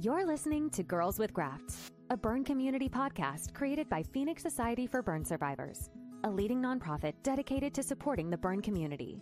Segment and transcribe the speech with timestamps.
[0.00, 5.02] You're listening to Girls with Grafts, a burn community podcast created by Phoenix Society for
[5.02, 5.90] Burn Survivors,
[6.22, 9.20] a leading nonprofit dedicated to supporting the burn community.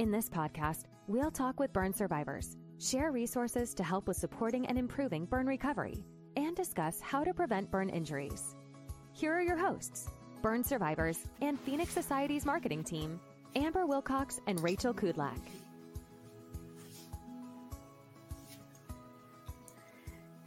[0.00, 4.76] In this podcast, we'll talk with burn survivors, share resources to help with supporting and
[4.76, 6.04] improving burn recovery,
[6.34, 8.56] and discuss how to prevent burn injuries.
[9.12, 10.08] Here are your hosts,
[10.42, 13.20] burn survivors and Phoenix Society's marketing team,
[13.54, 15.38] Amber Wilcox and Rachel Kudlak.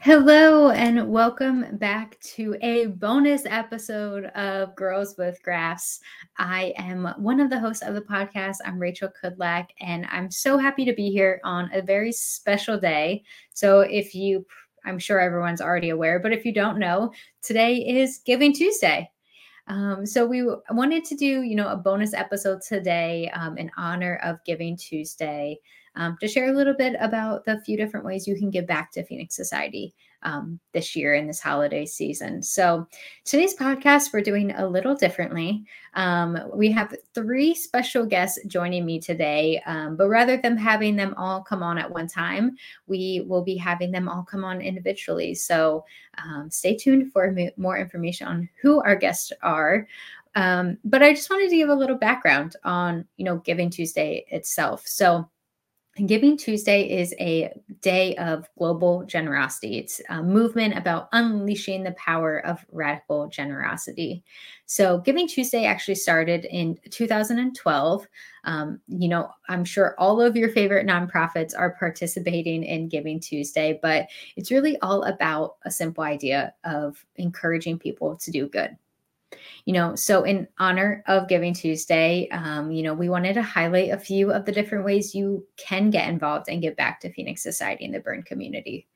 [0.03, 6.01] Hello, and welcome back to a bonus episode of Girls with Grafts.
[6.37, 8.57] I am one of the hosts of the podcast.
[8.65, 13.23] I'm Rachel Kudlak, and I'm so happy to be here on a very special day.
[13.53, 14.45] So, if you,
[14.83, 19.09] I'm sure everyone's already aware, but if you don't know, today is Giving Tuesday.
[19.67, 24.19] Um, so we wanted to do, you know, a bonus episode today um, in honor
[24.21, 25.61] of Giving Tuesday
[25.95, 28.91] um, to share a little bit about the few different ways you can give back
[28.91, 29.93] to Phoenix Society
[30.23, 32.41] um, this year in this holiday season.
[32.41, 32.87] So,
[33.25, 35.63] today's podcast, we're doing a little differently.
[35.93, 41.13] Um, we have three special guests joining me today, um, but rather than having them
[41.17, 45.35] all come on at one time, we will be having them all come on individually.
[45.35, 45.85] So,
[46.23, 49.87] um, stay tuned for more information on who our guests are.
[50.35, 54.25] Um, but I just wanted to give a little background on, you know, Giving Tuesday
[54.29, 54.83] itself.
[54.85, 55.29] So,
[56.07, 59.77] Giving Tuesday is a day of global generosity.
[59.77, 64.23] It's a movement about unleashing the power of radical generosity.
[64.65, 68.07] So, Giving Tuesday actually started in 2012.
[68.43, 73.77] Um, you know, I'm sure all of your favorite nonprofits are participating in Giving Tuesday,
[73.79, 78.75] but it's really all about a simple idea of encouraging people to do good
[79.65, 83.91] you know so in honor of giving tuesday um, you know we wanted to highlight
[83.91, 87.41] a few of the different ways you can get involved and give back to phoenix
[87.41, 88.87] society and the burn community.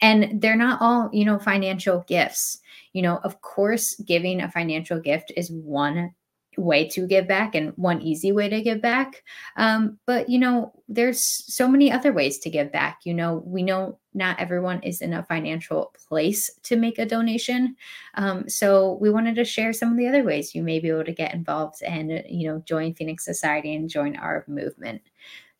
[0.00, 2.60] And they're not all you know financial gifts.
[2.92, 6.14] You know of course giving a financial gift is one
[6.56, 9.22] way to give back and one easy way to give back.
[9.56, 13.00] Um, but you know, there's so many other ways to give back.
[13.04, 17.76] You know, we know not everyone is in a financial place to make a donation.
[18.14, 21.04] Um, so we wanted to share some of the other ways you may be able
[21.04, 25.02] to get involved and you know join Phoenix Society and join our movement.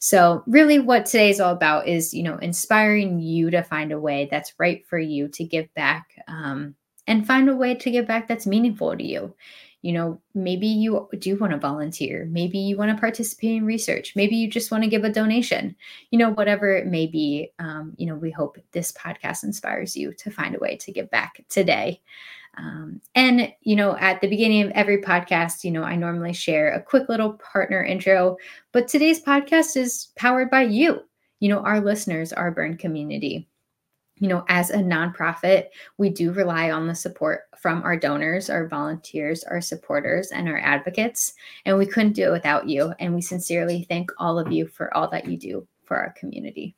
[0.04, 3.98] So really what today is all about is, you know, inspiring you to find a
[3.98, 6.74] way that's right for you to give back um,
[7.06, 9.34] and find a way to give back that's meaningful to you
[9.84, 12.26] you know maybe you do want to volunteer.
[12.30, 14.16] Maybe you want to participate in research.
[14.16, 15.76] Maybe you just want to give a donation.
[16.10, 20.14] You know whatever it may be um, you know we hope this podcast inspires you
[20.14, 22.00] to find a way to give back today.
[22.56, 26.72] Um, and you know at the beginning of every podcast you know i normally share
[26.72, 28.36] a quick little partner intro
[28.70, 31.00] but today's podcast is powered by you.
[31.40, 33.48] You know our listeners our burn community
[34.18, 35.66] you know, as a nonprofit,
[35.98, 40.58] we do rely on the support from our donors, our volunteers, our supporters, and our
[40.58, 41.34] advocates.
[41.64, 42.92] And we couldn't do it without you.
[43.00, 46.76] And we sincerely thank all of you for all that you do for our community.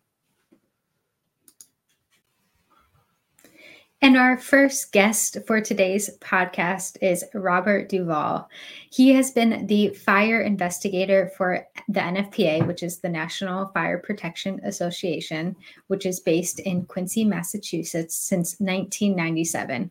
[4.03, 8.47] And our first guest for today's podcast is Robert Duval.
[8.91, 14.61] He has been the fire investigator for the NFPA, which is the National Fire Protection
[14.65, 19.91] Association, which is based in Quincy, Massachusetts since 1997.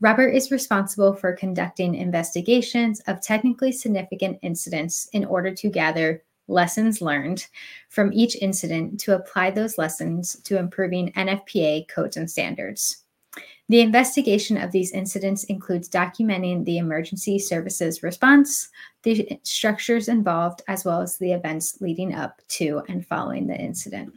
[0.00, 7.00] Robert is responsible for conducting investigations of technically significant incidents in order to gather lessons
[7.00, 7.46] learned
[7.88, 13.04] from each incident to apply those lessons to improving NFPA codes and standards.
[13.68, 18.68] The investigation of these incidents includes documenting the emergency services response,
[19.04, 24.12] the structures involved, as well as the events leading up to and following the incident.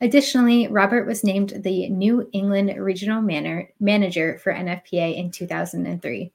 [0.00, 6.32] Additionally, Robert was named the New England Regional Manor- Manager for NFPA in 2003.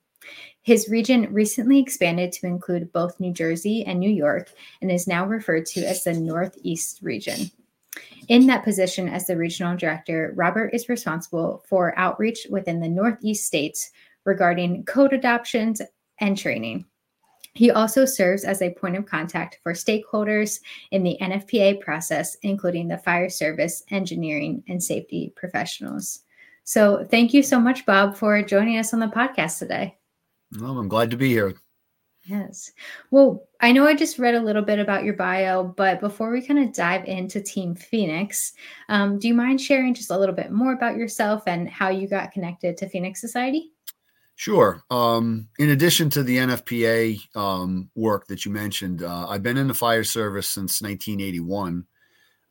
[0.61, 4.49] His region recently expanded to include both New Jersey and New York
[4.81, 7.51] and is now referred to as the Northeast region.
[8.27, 13.45] In that position as the regional director, Robert is responsible for outreach within the Northeast
[13.45, 13.91] states
[14.25, 15.81] regarding code adoptions
[16.19, 16.85] and training.
[17.55, 20.59] He also serves as a point of contact for stakeholders
[20.91, 26.21] in the NFPA process, including the fire service, engineering, and safety professionals.
[26.63, 29.97] So, thank you so much, Bob, for joining us on the podcast today.
[30.59, 31.53] Well, I'm glad to be here.
[32.25, 32.71] Yes.
[33.11, 36.41] Well, I know I just read a little bit about your bio, but before we
[36.41, 38.53] kind of dive into Team Phoenix,
[38.87, 42.07] um, do you mind sharing just a little bit more about yourself and how you
[42.07, 43.71] got connected to Phoenix Society?
[44.35, 44.83] Sure.
[44.89, 49.67] Um, in addition to the NFPA um, work that you mentioned, uh, I've been in
[49.67, 51.85] the fire service since 1981.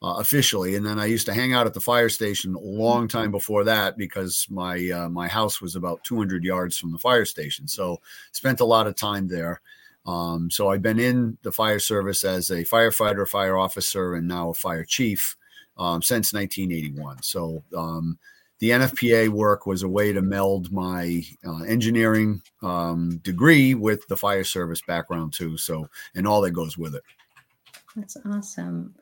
[0.03, 0.75] Uh, officially.
[0.75, 3.65] And then I used to hang out at the fire station a long time before
[3.65, 7.69] that because my uh, my house was about 200 yards from the fire station.
[7.69, 8.01] So
[8.33, 9.61] spent a lot of time there.
[10.05, 14.51] Um, so I've been in the fire service as a firefighter, fire officer, and now
[14.51, 15.37] a fire chief
[15.77, 17.23] um, since 1981.
[17.23, 18.19] So um,
[18.59, 24.17] the NFPA work was a way to meld my uh, engineering um, degree with the
[24.17, 25.57] fire service background too.
[25.57, 27.03] So and all that goes with it.
[27.95, 28.95] That's awesome.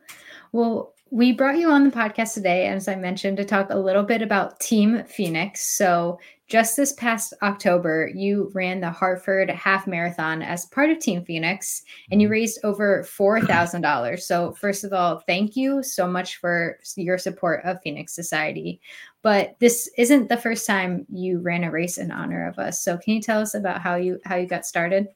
[0.53, 4.05] Well, we brought you on the podcast today, as I mentioned, to talk a little
[4.05, 5.61] bit about Team Phoenix.
[5.77, 11.25] So, just this past October, you ran the Hartford Half Marathon as part of Team
[11.25, 12.33] Phoenix, and you mm-hmm.
[12.33, 14.21] raised over $4,000.
[14.21, 18.81] So, first of all, thank you so much for your support of Phoenix Society.
[19.23, 22.81] But this isn't the first time you ran a race in honor of us.
[22.81, 25.09] So, can you tell us about how you how you got started?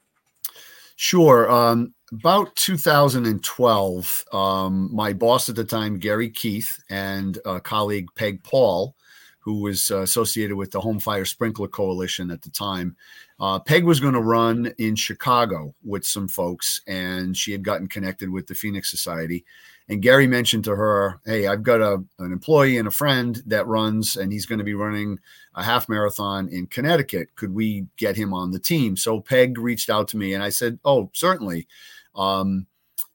[0.96, 1.50] Sure.
[1.50, 8.42] Um, about 2012, um, my boss at the time, Gary Keith, and a colleague, Peg
[8.44, 8.94] Paul,
[9.40, 12.96] who was uh, associated with the Home Fire Sprinkler Coalition at the time,
[13.40, 17.88] uh, Peg was going to run in Chicago with some folks, and she had gotten
[17.88, 19.44] connected with the Phoenix Society.
[19.88, 23.66] And Gary mentioned to her, "Hey, I've got a an employee and a friend that
[23.66, 25.18] runs, and he's going to be running
[25.56, 27.34] a half marathon in Connecticut.
[27.34, 30.50] Could we get him on the team?" So Peg reached out to me, and I
[30.50, 31.66] said, "Oh, certainly."
[32.14, 32.66] Um,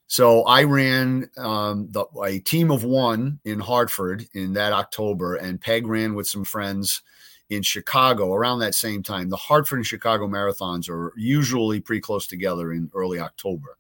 [0.08, 5.62] so I ran um, the, a team of one in Hartford in that October, and
[5.62, 7.04] Peg ran with some friends
[7.50, 9.30] in Chicago around that same time.
[9.30, 13.78] The Hartford and Chicago marathons are usually pretty close together in early October.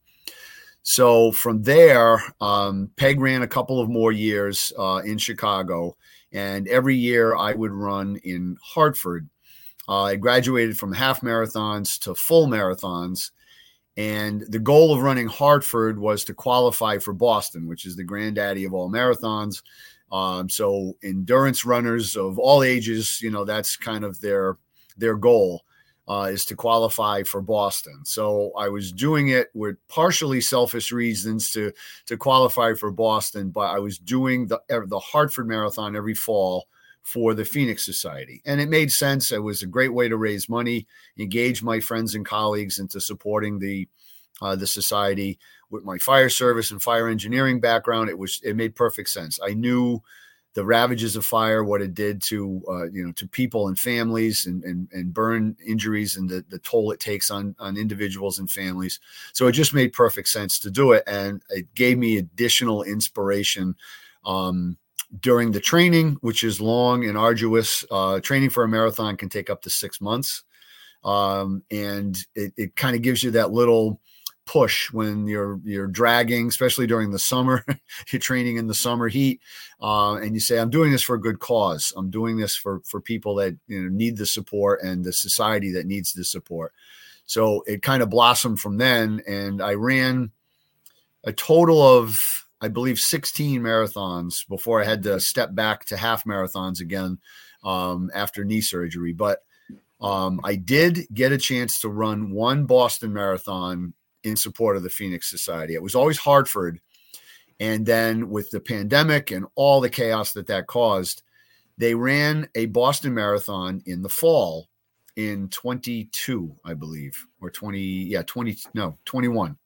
[0.83, 5.98] So from there, um, Peg ran a couple of more years uh, in Chicago,
[6.31, 9.30] and every year I would run in Hartford.
[9.88, 13.31] Uh, I graduated from half marathons to full marathons.
[13.99, 18.63] And the goal of running Hartford was to qualify for Boston, which is the granddaddy
[18.63, 19.61] of all marathons.
[20.09, 24.57] Um, so endurance runners of all ages, you know, that's kind of their
[24.97, 25.65] their goal
[26.07, 28.05] uh, is to qualify for Boston.
[28.05, 31.73] So I was doing it with partially selfish reasons to
[32.05, 36.69] to qualify for Boston, but I was doing the the Hartford Marathon every fall
[37.03, 39.31] for the Phoenix Society, and it made sense.
[39.31, 40.85] It was a great way to raise money,
[41.17, 43.87] engage my friends and colleagues into supporting the
[44.41, 45.39] uh, the society.
[45.71, 49.39] With my fire service and fire engineering background, it was it made perfect sense.
[49.43, 50.01] I knew
[50.55, 54.45] the ravages of fire, what it did to uh, you know to people and families,
[54.45, 58.49] and, and and burn injuries, and the, the toll it takes on on individuals and
[58.49, 58.99] families.
[59.33, 63.75] So it just made perfect sense to do it, and it gave me additional inspiration.
[64.25, 64.77] Um,
[65.19, 69.50] during the training, which is long and arduous, uh, training for a marathon can take
[69.50, 70.44] up to six months.
[71.03, 74.00] Um, and it, it kind of gives you that little
[74.45, 77.63] push when you're you're dragging, especially during the summer.
[78.11, 79.39] you're training in the summer heat,
[79.81, 81.94] uh, and you say, "I'm doing this for a good cause.
[81.95, 85.71] I'm doing this for for people that you know need the support and the society
[85.71, 86.73] that needs the support."
[87.25, 90.31] So it kind of blossomed from then, and I ran
[91.23, 96.25] a total of I believe 16 marathons before I had to step back to half
[96.25, 97.19] marathons again
[97.63, 99.13] um, after knee surgery.
[99.13, 99.39] But
[100.01, 104.89] um, I did get a chance to run one Boston marathon in support of the
[104.89, 105.73] Phoenix Society.
[105.73, 106.79] It was always Hartford.
[107.59, 111.23] And then with the pandemic and all the chaos that that caused,
[111.77, 114.69] they ran a Boston Marathon in the fall
[115.16, 119.57] in 22, I believe, or 20, yeah, 20, no, 21.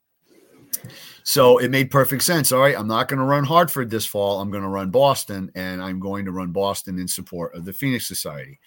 [1.22, 2.52] So it made perfect sense.
[2.52, 4.40] All right, I'm not going to run Hartford this fall.
[4.40, 7.72] I'm going to run Boston, and I'm going to run Boston in support of the
[7.72, 8.60] Phoenix Society.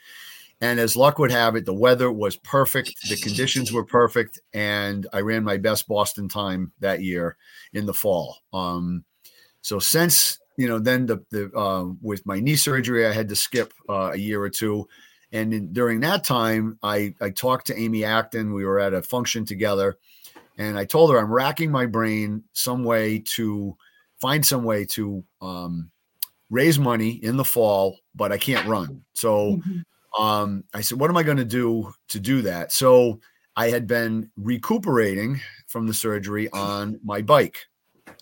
[0.59, 3.07] And as luck would have it, the weather was perfect.
[3.09, 4.39] The conditions were perfect.
[4.53, 7.38] And I ran my best Boston time that year
[7.74, 8.39] in the fall.
[8.51, 9.03] Um,
[9.62, 13.36] so since, you know, then the, the uh, with my knee surgery, I had to
[13.36, 14.88] skip uh, a year or two.
[15.31, 18.53] And in, during that time, I, I talked to Amy Acton.
[18.53, 19.97] We were at a function together.
[20.57, 23.77] And I told her I'm racking my brain some way to
[24.19, 25.91] find some way to um,
[26.49, 29.03] raise money in the fall, but I can't run.
[29.13, 29.79] So mm-hmm
[30.17, 32.71] um, I said, what am I going to do to do that?
[32.71, 33.19] So
[33.55, 37.65] I had been recuperating from the surgery on my bike.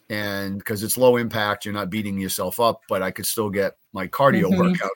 [0.09, 3.77] And because it's low impact, you're not beating yourself up, but I could still get
[3.91, 4.59] my cardio mm-hmm.
[4.59, 4.91] workout.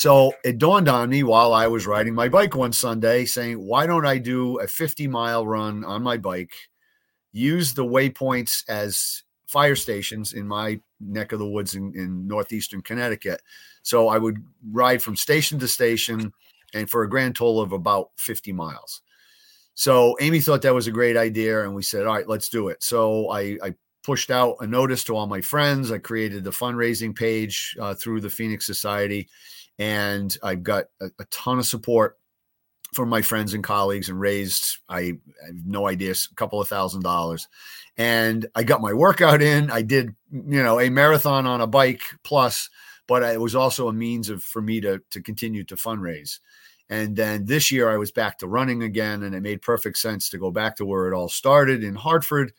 [0.00, 3.86] So it dawned on me while I was riding my bike one Sunday saying, why
[3.86, 6.54] don't I do a 50 mile run on my bike,
[7.32, 12.80] use the waypoints as fire stations in my neck of the woods in, in northeastern
[12.80, 13.42] Connecticut.
[13.82, 14.42] So I would
[14.72, 16.32] ride from station to station
[16.72, 19.02] and for a grand total of about 50 miles.
[19.74, 21.64] So Amy thought that was a great idea.
[21.64, 22.82] And we said, all right, let's do it.
[22.82, 25.92] So I, I pushed out a notice to all my friends.
[25.92, 29.28] I created the fundraising page uh, through the Phoenix Society,
[29.80, 32.18] and I've got a, a, ton of support
[32.92, 36.68] from my friends and colleagues and raised, I, I have no idea, a couple of
[36.68, 37.48] thousand dollars.
[37.96, 39.70] And I got my workout in.
[39.70, 42.68] I did, you know, a marathon on a bike plus,
[43.08, 46.40] but it was also a means of for me to to continue to fundraise.
[46.90, 50.28] And then this year I was back to running again, and it made perfect sense
[50.28, 52.52] to go back to where it all started in Hartford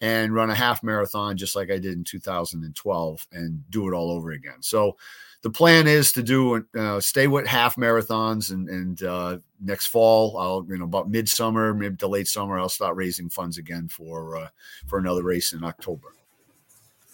[0.00, 4.10] and run a half marathon just like I did in 2012 and do it all
[4.10, 4.60] over again.
[4.60, 4.96] So
[5.44, 10.38] the plan is to do uh, stay with half marathons and, and uh, next fall
[10.38, 14.38] I'll you know about midsummer mid to late summer I'll start raising funds again for
[14.38, 14.48] uh,
[14.86, 16.08] for another race in October.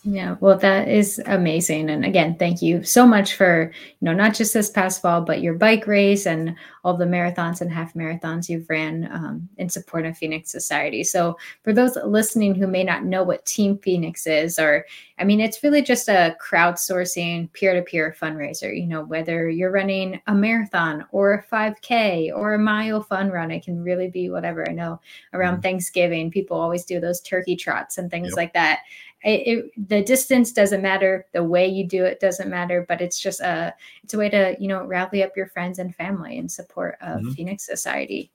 [0.03, 1.91] Yeah, well, that is amazing.
[1.91, 5.43] And again, thank you so much for, you know, not just this past fall, but
[5.43, 6.55] your bike race and
[6.85, 11.05] all the marathons and half marathons you've ran um, in support of Phoenix Society.
[11.05, 14.87] So, for those listening who may not know what Team Phoenix is, or
[15.19, 18.75] I mean, it's really just a crowdsourcing peer to peer fundraiser.
[18.75, 23.51] You know, whether you're running a marathon or a 5K or a mile fun run,
[23.51, 24.67] it can really be whatever.
[24.67, 24.99] I know
[25.35, 25.63] around mm-hmm.
[25.63, 28.37] Thanksgiving, people always do those turkey trots and things yep.
[28.37, 28.79] like that
[29.23, 31.27] it, it, the distance doesn't matter.
[31.33, 34.57] The way you do it doesn't matter but it's just a it's a way to
[34.59, 37.31] you know rally up your friends and family in support of mm-hmm.
[37.33, 38.31] phoenix society.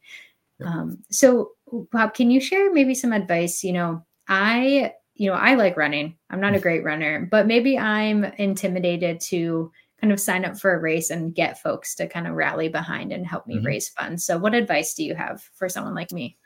[0.59, 0.69] Yep.
[0.69, 1.51] um, so
[1.91, 3.63] bob can you share maybe some advice?
[3.63, 6.15] You know i you know i like running.
[6.29, 10.73] I'm not a great runner but maybe i'm intimidated to kind of sign up for
[10.73, 13.65] a race and get folks to kind of rally behind and help me mm-hmm.
[13.65, 14.25] raise funds.
[14.25, 16.37] So what advice do you have for someone like me?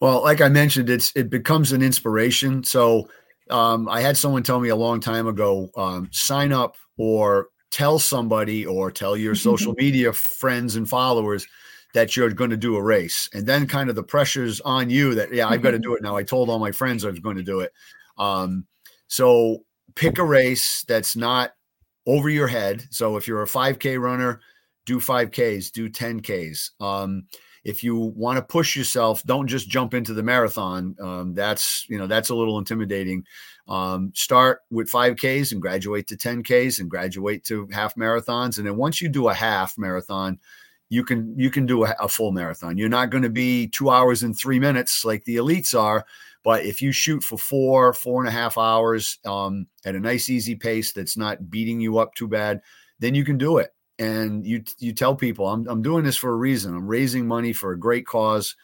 [0.00, 2.62] Well like i mentioned it's it becomes an inspiration.
[2.64, 3.08] So
[3.50, 7.98] um, I had someone tell me a long time ago um, sign up or tell
[7.98, 11.46] somebody or tell your social media friends and followers
[11.94, 13.28] that you're going to do a race.
[13.32, 16.02] And then kind of the pressure's on you that, yeah, I've got to do it
[16.02, 16.16] now.
[16.16, 17.72] I told all my friends I was going to do it.
[18.18, 18.66] Um,
[19.06, 19.64] so
[19.94, 21.52] pick a race that's not
[22.06, 22.84] over your head.
[22.90, 24.40] So if you're a 5K runner,
[24.84, 26.70] do 5Ks, do 10Ks.
[26.80, 27.26] Um,
[27.68, 30.96] if you want to push yourself, don't just jump into the marathon.
[30.98, 33.26] Um, that's you know that's a little intimidating.
[33.68, 38.78] Um, start with 5Ks and graduate to 10Ks and graduate to half marathons, and then
[38.78, 40.38] once you do a half marathon,
[40.88, 42.78] you can you can do a, a full marathon.
[42.78, 46.06] You're not going to be two hours and three minutes like the elites are,
[46.42, 50.30] but if you shoot for four four and a half hours um, at a nice
[50.30, 52.62] easy pace that's not beating you up too bad,
[52.98, 56.30] then you can do it and you you tell people I'm I'm doing this for
[56.30, 56.74] a reason.
[56.74, 58.56] I'm raising money for a great cause.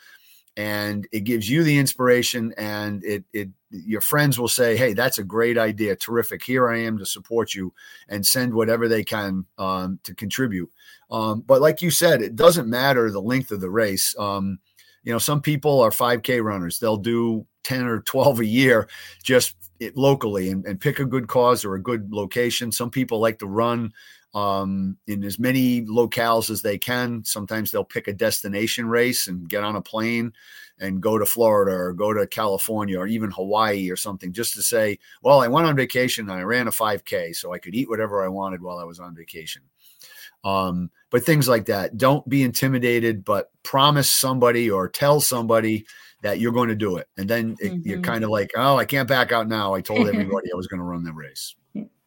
[0.56, 5.18] And it gives you the inspiration and it it your friends will say hey that's
[5.18, 5.96] a great idea.
[5.96, 6.44] Terrific.
[6.44, 7.72] Here i am to support you
[8.08, 10.70] and send whatever they can um, to contribute.
[11.10, 14.14] Um, but like you said it doesn't matter the length of the race.
[14.18, 14.58] Um,
[15.02, 16.78] you know some people are 5k runners.
[16.78, 18.88] They'll do 10 or 12 a year
[19.24, 19.56] just
[19.96, 22.70] locally and, and pick a good cause or a good location.
[22.70, 23.92] Some people like to run
[24.34, 27.24] um, in as many locales as they can.
[27.24, 30.32] Sometimes they'll pick a destination race and get on a plane
[30.80, 34.62] and go to Florida or go to California or even Hawaii or something just to
[34.62, 37.88] say, well, I went on vacation and I ran a 5K so I could eat
[37.88, 39.62] whatever I wanted while I was on vacation.
[40.42, 41.96] Um, but things like that.
[41.96, 45.86] Don't be intimidated, but promise somebody or tell somebody
[46.22, 47.06] that you're going to do it.
[47.16, 47.88] And then it, mm-hmm.
[47.88, 49.74] you're kind of like, oh, I can't back out now.
[49.74, 51.54] I told everybody I was going to run the race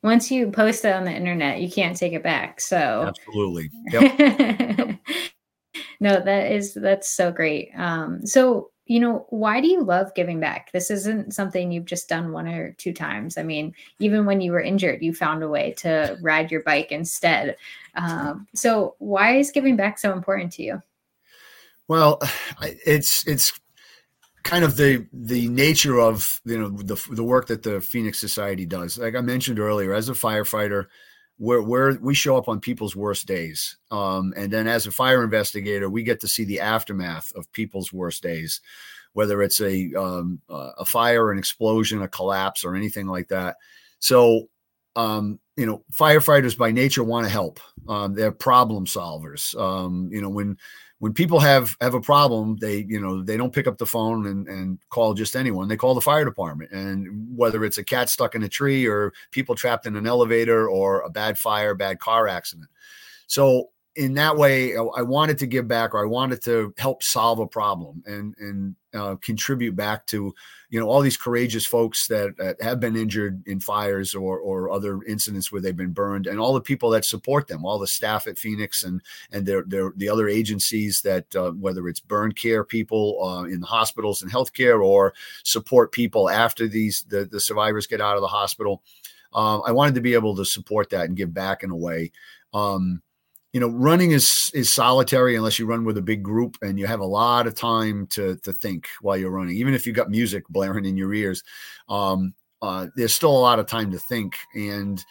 [0.08, 2.62] once you post it on the internet, you can't take it back.
[2.62, 3.70] So absolutely.
[3.92, 5.00] Yep.
[6.00, 7.72] no, that is that's so great.
[7.76, 10.72] Um, so you know, why do you love giving back?
[10.72, 13.38] This isn't something you've just done one or two times.
[13.38, 16.94] I mean, even when you were injured, you found a way to ride your bike
[16.94, 17.58] instead.
[17.96, 20.82] Um, so why is giving back so important to you?
[21.90, 22.22] Well,
[22.62, 23.60] it's it's
[24.48, 28.66] kind of the the nature of you know the the work that the Phoenix Society
[28.66, 28.98] does.
[28.98, 30.86] Like I mentioned earlier, as a firefighter,
[31.38, 35.24] where where we show up on people's worst days, um, and then as a fire
[35.24, 38.62] investigator, we get to see the aftermath of people's worst days,
[39.14, 43.58] whether it's a um, a fire, an explosion, a collapse, or anything like that.
[44.00, 44.48] So.
[44.96, 47.60] Um, you know, firefighters by nature want to help.
[47.88, 49.56] Um, they're problem solvers.
[49.56, 50.58] Um, you know, when
[51.00, 54.26] when people have have a problem they you know they don't pick up the phone
[54.28, 55.68] and, and call just anyone.
[55.68, 56.72] They call the fire department.
[56.72, 60.68] And whether it's a cat stuck in a tree or people trapped in an elevator
[60.68, 62.70] or a bad fire bad car accident.
[63.28, 67.40] So in that way, I wanted to give back, or I wanted to help solve
[67.40, 70.36] a problem and and uh, contribute back to
[70.70, 74.70] you know all these courageous folks that, that, have been injured in fires or or
[74.70, 77.88] other incidents where they've been burned, and all the people that support them, all the
[77.88, 79.02] staff at Phoenix and
[79.32, 83.62] and their their the other agencies that uh, whether it's burn care people uh, in
[83.62, 88.22] the hospitals and healthcare or support people after these the the survivors get out of
[88.22, 88.84] the hospital.
[89.34, 92.12] Um, I wanted to be able to support that and give back in a way.
[92.54, 93.02] Um,
[93.58, 96.86] you know, running is is solitary unless you run with a big group and you
[96.86, 99.56] have a lot of time to to think while you're running.
[99.56, 101.42] Even if you've got music blaring in your ears,
[101.90, 104.36] um, uh, there's still a lot of time to think.
[104.54, 105.04] And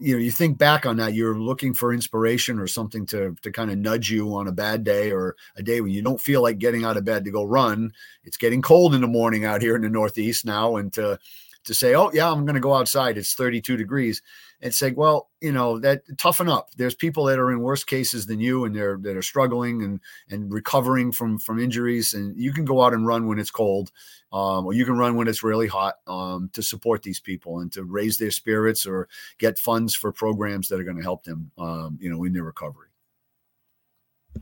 [0.00, 3.50] you know, you think back on that, you're looking for inspiration or something to to
[3.50, 6.42] kind of nudge you on a bad day or a day when you don't feel
[6.42, 7.90] like getting out of bed to go run.
[8.24, 11.18] It's getting cold in the morning out here in the Northeast now, and to
[11.64, 13.18] to say, oh yeah, I'm going to go outside.
[13.18, 14.22] It's 32 degrees
[14.60, 16.70] and say, well, you know, that toughen up.
[16.76, 20.00] There's people that are in worse cases than you, and they're that are struggling and
[20.30, 23.92] and recovering from from injuries, and you can go out and run when it's cold,
[24.32, 27.72] um, or you can run when it's really hot um, to support these people and
[27.72, 31.50] to raise their spirits or get funds for programs that are going to help them,
[31.58, 32.88] um, you know, in their recovery.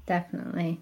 [0.06, 0.80] Definitely.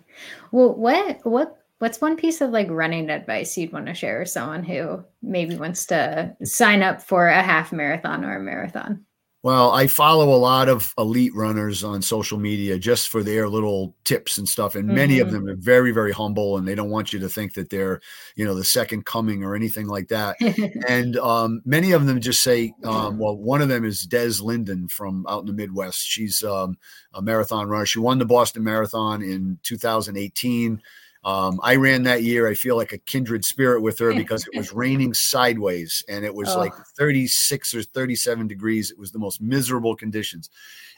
[0.52, 4.28] Well, what what what's one piece of like running advice you'd want to share with
[4.28, 9.04] someone who maybe wants to sign up for a half marathon or a marathon?
[9.42, 13.96] Well, I follow a lot of elite runners on social media just for their little
[14.04, 14.74] tips and stuff.
[14.74, 14.94] And mm-hmm.
[14.94, 15.46] many of mm-hmm.
[15.46, 18.02] them are very, very humble and they don't want you to think that they're,
[18.36, 20.36] you know, the second coming or anything like that.
[20.86, 24.88] and um, many of them just say, um, well, one of them is Des Linden
[24.88, 26.02] from out in the Midwest.
[26.02, 26.76] She's um,
[27.14, 27.86] a marathon runner.
[27.86, 30.82] She won the Boston Marathon in 2018.
[31.22, 32.48] Um, I ran that year.
[32.48, 36.34] I feel like a kindred spirit with her because it was raining sideways and it
[36.34, 36.58] was oh.
[36.58, 38.90] like 36 or 37 degrees.
[38.90, 40.48] It was the most miserable conditions.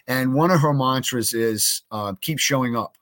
[0.07, 2.97] And one of her mantras is uh, keep showing up.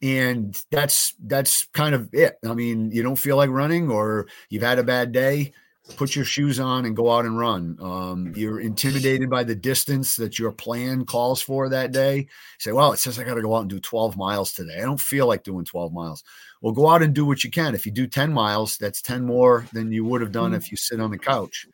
[0.00, 2.36] And that's that's kind of it.
[2.44, 5.52] I mean, you don't feel like running or you've had a bad day
[5.96, 7.76] put your shoes on and go out and run.
[7.80, 12.16] Um, you're intimidated by the distance that your plan calls for that day.
[12.18, 12.26] You
[12.58, 14.78] say, well, it says I got to go out and do 12 miles today.
[14.78, 16.22] I don't feel like doing 12 miles.
[16.60, 17.74] Well, go out and do what you can.
[17.74, 20.54] If you do 10 miles, that's 10 more than you would have done mm-hmm.
[20.54, 21.66] if you sit on the couch.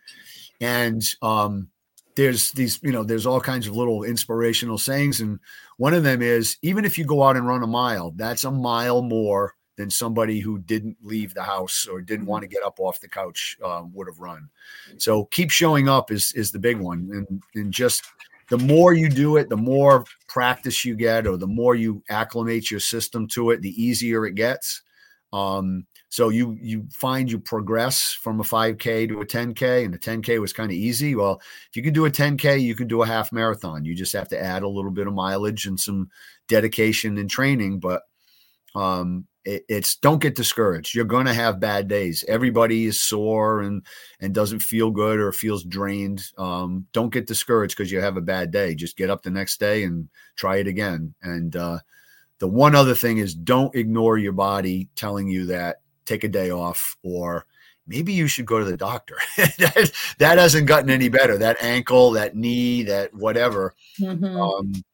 [0.60, 1.68] And um,
[2.16, 5.20] there's these, you know, there's all kinds of little inspirational sayings.
[5.20, 5.38] And
[5.76, 8.50] one of them is even if you go out and run a mile, that's a
[8.50, 12.30] mile more than somebody who didn't leave the house or didn't mm-hmm.
[12.30, 14.50] want to get up off the couch uh, would have run.
[14.98, 18.02] So keep showing up is is the big one, and and just
[18.50, 22.70] the more you do it, the more practice you get, or the more you acclimate
[22.70, 24.82] your system to it, the easier it gets.
[25.32, 29.98] Um, so you you find you progress from a 5K to a 10K, and the
[29.98, 31.14] 10K was kind of easy.
[31.14, 33.84] Well, if you can do a 10K, you can do a half marathon.
[33.84, 36.10] You just have to add a little bit of mileage and some
[36.48, 38.02] dedication and training, but
[38.74, 39.26] um,
[39.68, 40.94] it's don't get discouraged.
[40.94, 42.24] You're going to have bad days.
[42.28, 43.84] Everybody is sore and
[44.20, 46.22] and doesn't feel good or feels drained.
[46.36, 48.74] Um, don't get discouraged because you have a bad day.
[48.74, 51.14] Just get up the next day and try it again.
[51.22, 51.78] And uh,
[52.38, 56.50] the one other thing is don't ignore your body telling you that take a day
[56.50, 57.46] off or
[57.86, 59.16] maybe you should go to the doctor.
[59.36, 61.38] that, that hasn't gotten any better.
[61.38, 63.74] That ankle, that knee, that whatever.
[63.98, 64.40] Mm-hmm.
[64.40, 64.84] Um,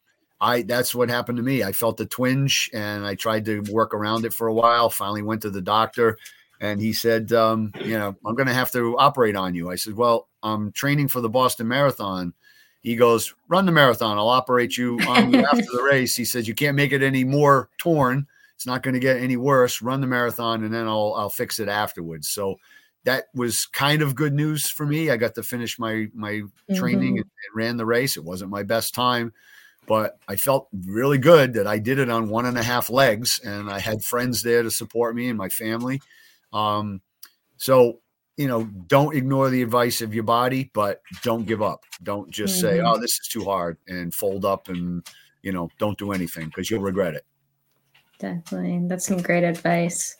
[0.45, 1.63] I that's what happened to me.
[1.63, 4.91] I felt a twinge and I tried to work around it for a while.
[4.91, 6.19] Finally went to the doctor
[6.61, 9.71] and he said, um, you know, I'm going to have to operate on you.
[9.71, 12.35] I said, well, I'm training for the Boston Marathon.
[12.83, 14.19] He goes, run the marathon.
[14.19, 16.15] I'll operate you on you after the race.
[16.15, 18.27] He says, you can't make it any more torn.
[18.55, 19.81] It's not going to get any worse.
[19.81, 22.29] Run the marathon and then I'll, I'll fix it afterwards.
[22.29, 22.57] So
[23.05, 25.11] that was kind of good news for me.
[25.11, 26.75] I got to finish my, my mm-hmm.
[26.75, 28.19] training and, and ran the race.
[28.19, 29.33] It wasn't my best time
[29.87, 33.41] but I felt really good that I did it on one and a half legs,
[33.45, 36.01] and I had friends there to support me and my family.
[36.53, 37.01] Um,
[37.57, 38.01] so
[38.37, 41.85] you know, don't ignore the advice of your body, but don't give up.
[42.03, 42.77] Don't just mm-hmm.
[42.77, 45.07] say, "Oh, this is too hard," and fold up and
[45.43, 47.25] you know, don't do anything because you'll regret it.
[48.19, 50.17] Definitely, that's some great advice.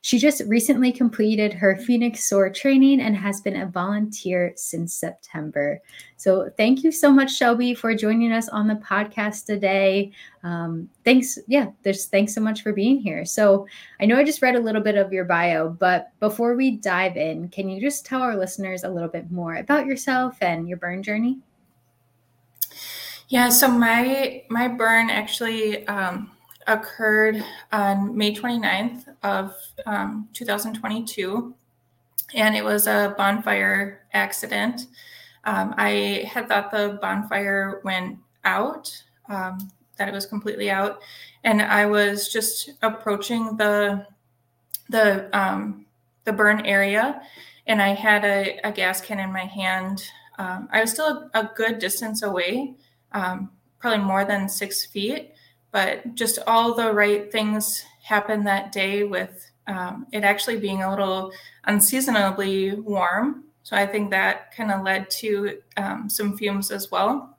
[0.00, 5.80] She just recently completed her Phoenix SOAR training and has been a volunteer since September.
[6.16, 10.12] So, thank you so much, Shelby, for joining us on the podcast today.
[10.44, 11.38] Um, thanks.
[11.48, 13.24] Yeah, there's thanks so much for being here.
[13.24, 13.66] So,
[14.00, 17.16] I know I just read a little bit of your bio, but before we dive
[17.16, 20.78] in, can you just tell our listeners a little bit more about yourself and your
[20.78, 21.38] burn journey?
[23.28, 26.30] Yeah, so my my burn actually um,
[26.68, 31.54] occurred on May 29th of um, 2022,
[32.34, 34.82] and it was a bonfire accident.
[35.44, 41.00] Um, I had thought the bonfire went out, um, that it was completely out,
[41.42, 44.06] and I was just approaching the
[44.90, 45.86] the um,
[46.24, 47.22] the burn area,
[47.66, 50.04] and I had a, a gas can in my hand.
[50.38, 52.74] Um, I was still a, a good distance away,
[53.12, 53.50] um,
[53.80, 55.32] probably more than six feet
[55.70, 60.90] but just all the right things happened that day with um, it actually being a
[60.90, 61.30] little
[61.64, 63.44] unseasonably warm.
[63.62, 67.36] So I think that kind of led to um, some fumes as well.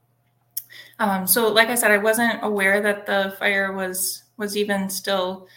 [0.99, 5.47] Um, so, like I said, I wasn't aware that the fire was was even still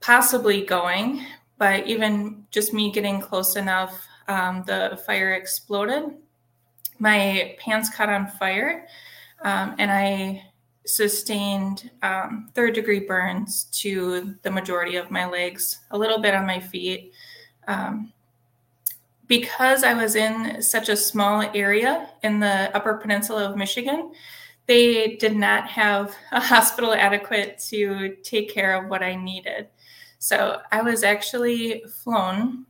[0.00, 1.26] possibly going,
[1.58, 6.04] but even just me getting close enough, um, the fire exploded.
[6.98, 8.86] My pants caught on fire,
[9.42, 10.44] um, and I
[10.88, 16.46] sustained um, third degree burns to the majority of my legs, a little bit on
[16.46, 17.12] my feet.
[17.66, 18.12] Um,
[19.26, 24.12] because I was in such a small area in the Upper Peninsula of Michigan,
[24.66, 29.68] they did not have a hospital adequate to take care of what I needed.
[30.18, 32.64] So I was actually flown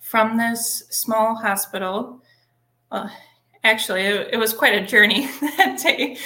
[0.00, 2.22] from this small hospital.
[2.90, 3.10] Well,
[3.62, 5.26] actually, it, it was quite a journey
[5.58, 6.16] that day.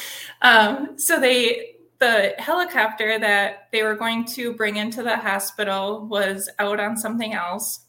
[0.43, 6.49] Um, so they the helicopter that they were going to bring into the hospital was
[6.59, 7.81] out on something else.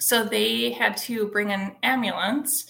[0.00, 2.66] So they had to bring an ambulance.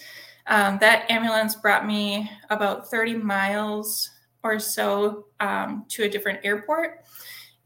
[0.47, 4.09] Um, that ambulance brought me about 30 miles
[4.43, 7.05] or so um, to a different airport.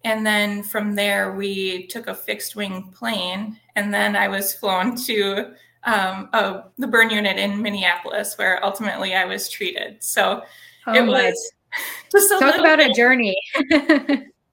[0.04, 3.58] And then from there, we took a fixed wing plane.
[3.76, 5.54] And then I was flown to
[5.86, 6.30] um,
[6.78, 10.04] the burn unit in Minneapolis, where ultimately I was treated.
[10.04, 10.44] So
[10.88, 11.52] Oh, it was
[12.12, 12.92] just talk about bit.
[12.92, 13.38] a journey.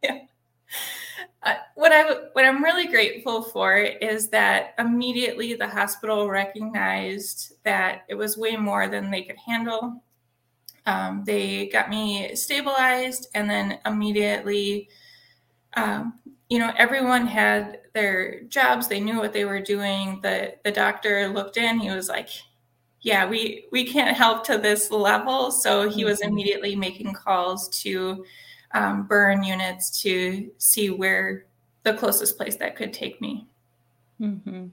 [0.03, 0.19] yeah.
[1.43, 8.03] Uh, what I what I'm really grateful for is that immediately the hospital recognized that
[8.09, 10.03] it was way more than they could handle.
[10.87, 14.91] Um, they got me stabilized, and then immediately,
[15.75, 18.89] um, you know, everyone had their jobs.
[18.89, 20.21] They knew what they were doing.
[20.23, 21.79] the The doctor looked in.
[21.79, 22.29] He was like,
[23.03, 25.51] yeah, we we can't help to this level.
[25.51, 26.33] So he was mm-hmm.
[26.33, 28.25] immediately making calls to
[28.73, 31.47] um, burn units to see where
[31.83, 33.47] the closest place that could take me.
[34.21, 34.67] Mm-hmm.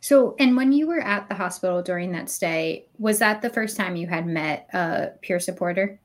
[0.00, 3.76] So, and when you were at the hospital during that stay, was that the first
[3.76, 6.00] time you had met a peer supporter?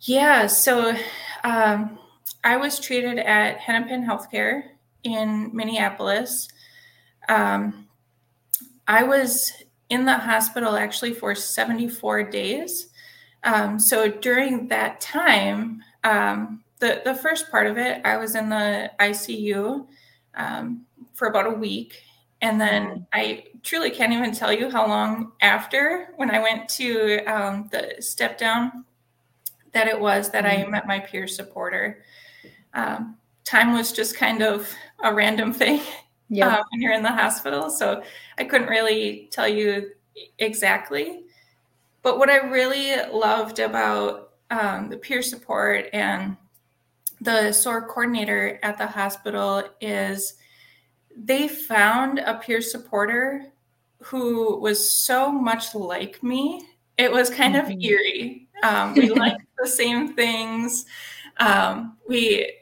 [0.00, 0.46] Yeah.
[0.46, 0.96] So,
[1.44, 1.98] um,
[2.42, 4.62] I was treated at Hennepin Healthcare
[5.04, 6.48] in Minneapolis.
[7.28, 7.86] Um,
[8.88, 9.52] I was
[9.90, 12.88] in the hospital actually for 74 days.
[13.42, 18.48] Um, so during that time, um, the, the first part of it, I was in
[18.48, 19.86] the ICU
[20.34, 22.02] um, for about a week.
[22.42, 27.18] And then I truly can't even tell you how long after when I went to
[27.24, 28.84] um, the step down
[29.72, 30.70] that it was that I mm-hmm.
[30.70, 32.02] met my peer supporter.
[32.72, 34.72] Um, time was just kind of
[35.02, 35.82] a random thing
[36.30, 36.46] yeah.
[36.46, 37.68] Uh, when you're in the hospital.
[37.68, 38.02] So
[38.38, 39.90] I couldn't really tell you
[40.38, 41.24] exactly.
[42.02, 46.36] But what I really loved about um, the peer support and
[47.20, 50.34] the SOAR coordinator at the hospital is
[51.14, 53.44] they found a peer supporter
[54.02, 56.64] who was so much like me.
[56.96, 57.72] It was kind mm-hmm.
[57.72, 58.48] of eerie.
[58.62, 60.86] Um, we liked the same things.
[61.38, 62.59] Um, we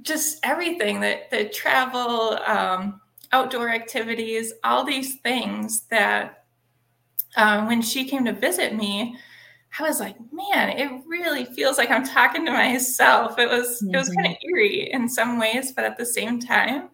[0.00, 3.00] just everything that the travel, um,
[3.32, 6.44] outdoor activities, all these things that
[7.36, 9.16] um, when she came to visit me,
[9.78, 13.38] I was like, man, it really feels like I'm talking to myself.
[13.38, 13.94] It was mm-hmm.
[13.94, 16.90] it was kind of eerie in some ways, but at the same time,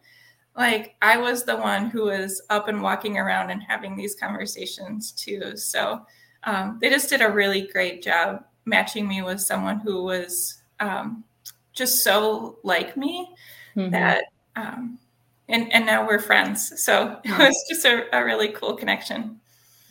[0.56, 5.12] like I was the one who was up and walking around and having these conversations
[5.12, 5.56] too.
[5.56, 6.02] So
[6.44, 11.24] um, they just did a really great job matching me with someone who was um,
[11.78, 13.28] just so like me
[13.76, 13.90] mm-hmm.
[13.90, 14.24] that
[14.56, 14.98] um,
[15.48, 19.40] and and now we're friends so it was just a, a really cool connection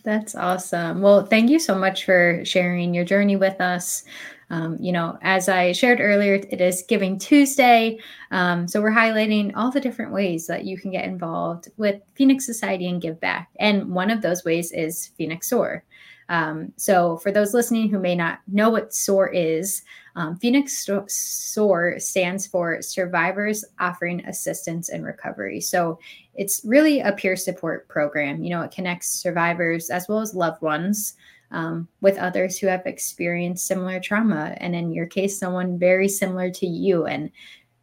[0.04, 4.04] that's awesome well thank you so much for sharing your journey with us
[4.50, 8.00] um, you know, as I shared earlier, it is Giving Tuesday.
[8.32, 12.46] Um, so we're highlighting all the different ways that you can get involved with Phoenix
[12.46, 13.50] Society and give back.
[13.60, 15.84] And one of those ways is Phoenix SOAR.
[16.30, 19.84] Um, so, for those listening who may not know what SOAR is,
[20.18, 25.62] um, Phoenix SOAR stands for Survivors Offering Assistance and Recovery.
[25.62, 26.00] So,
[26.34, 28.44] it's really a peer support program.
[28.44, 31.16] You know, it connects survivors as well as loved ones
[31.52, 34.56] um, with others who have experienced similar trauma.
[34.58, 37.06] And in your case, someone very similar to you.
[37.06, 37.32] And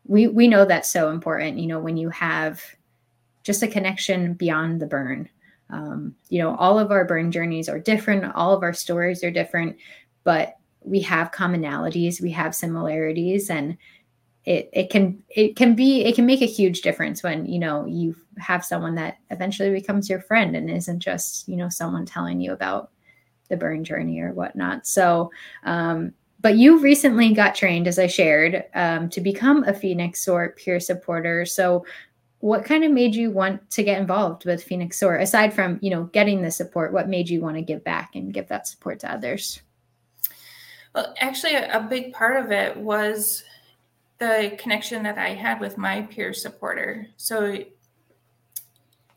[0.06, 2.62] we, we know that's so important, you know, when you have
[3.42, 5.28] just a connection beyond the burn.
[5.70, 9.30] Um, you know, all of our burn journeys are different, all of our stories are
[9.30, 9.76] different,
[10.22, 13.76] but we have commonalities, we have similarities, and
[14.44, 17.86] it it can it can be it can make a huge difference when you know
[17.86, 22.40] you have someone that eventually becomes your friend and isn't just you know someone telling
[22.40, 22.90] you about
[23.48, 24.86] the burn journey or whatnot.
[24.86, 25.30] So,
[25.64, 30.50] um, but you recently got trained, as I shared, um, to become a Phoenix SOAR
[30.50, 31.46] peer supporter.
[31.46, 31.86] So,
[32.40, 35.90] what kind of made you want to get involved with Phoenix SOAR aside from you
[35.90, 36.92] know getting the support?
[36.92, 39.62] What made you want to give back and give that support to others?
[40.94, 43.42] Well, actually, a big part of it was
[44.18, 47.08] the connection that I had with my peer supporter.
[47.16, 47.64] So,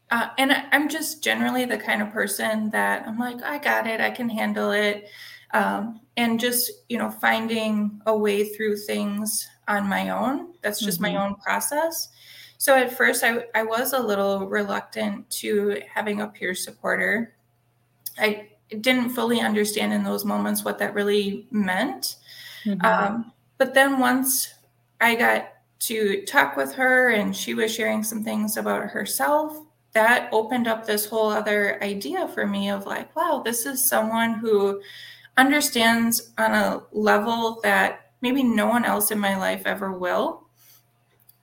[0.10, 4.02] uh, and I'm just generally the kind of person that I'm like, I got it,
[4.02, 5.10] I can handle it.
[5.54, 10.54] Um, and just, you know, finding a way through things on my own.
[10.64, 11.14] That's just mm-hmm.
[11.14, 12.10] my own process.
[12.58, 17.36] So at first, I, I was a little reluctant to having a peer supporter.
[18.18, 18.50] I
[18.82, 22.18] didn't fully understand in those moments what that really meant.
[22.66, 22.86] Mm-hmm.
[22.86, 24.54] Um, but then once
[25.00, 25.50] I got
[25.80, 29.58] to talk with her and she was sharing some things about herself,
[29.94, 34.36] that opened up this whole other idea for me of like, wow, this is someone
[34.36, 34.82] who
[35.38, 40.44] understands on a level that maybe no one else in my life ever will.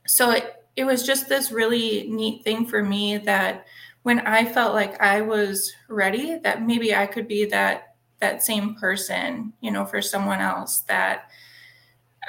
[0.06, 3.66] So it, it was just this really neat thing for me that
[4.04, 8.74] when I felt like I was ready, that maybe I could be that that same
[8.74, 11.30] person, you know, for someone else that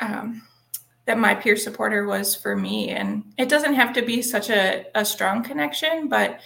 [0.01, 0.41] um,
[1.03, 2.89] that my peer supporter was for me.
[2.89, 6.39] And it doesn't have to be such a, a strong connection, but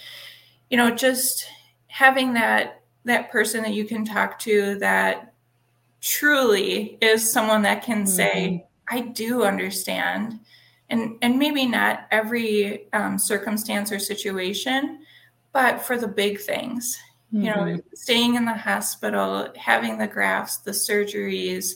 [0.68, 1.46] you know, just
[1.86, 5.32] having that that person that you can talk to that
[6.00, 8.06] truly is someone that can mm-hmm.
[8.06, 10.40] say, I do understand
[10.88, 15.04] and and maybe not every um, circumstance or situation
[15.52, 16.98] but for the big things
[17.32, 17.44] mm-hmm.
[17.44, 17.78] you know mm-hmm.
[17.94, 21.74] staying in the hospital having the grafts the surgeries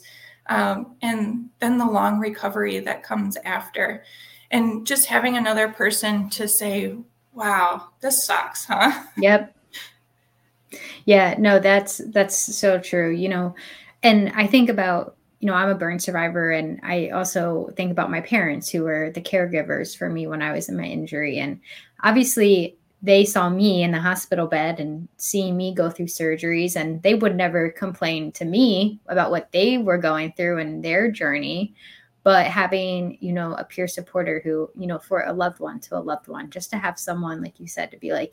[0.48, 4.04] um, and then the long recovery that comes after
[4.50, 6.96] and just having another person to say
[7.32, 9.56] wow this sucks huh yep
[11.04, 13.54] yeah no that's that's so true you know
[14.02, 18.10] and i think about you know, I'm a burn survivor, and I also think about
[18.10, 21.38] my parents who were the caregivers for me when I was in my injury.
[21.38, 21.60] And
[22.02, 27.02] obviously, they saw me in the hospital bed and seeing me go through surgeries, and
[27.02, 31.74] they would never complain to me about what they were going through in their journey.
[32.22, 35.98] But having, you know, a peer supporter who, you know, for a loved one to
[35.98, 38.32] a loved one, just to have someone, like you said, to be like,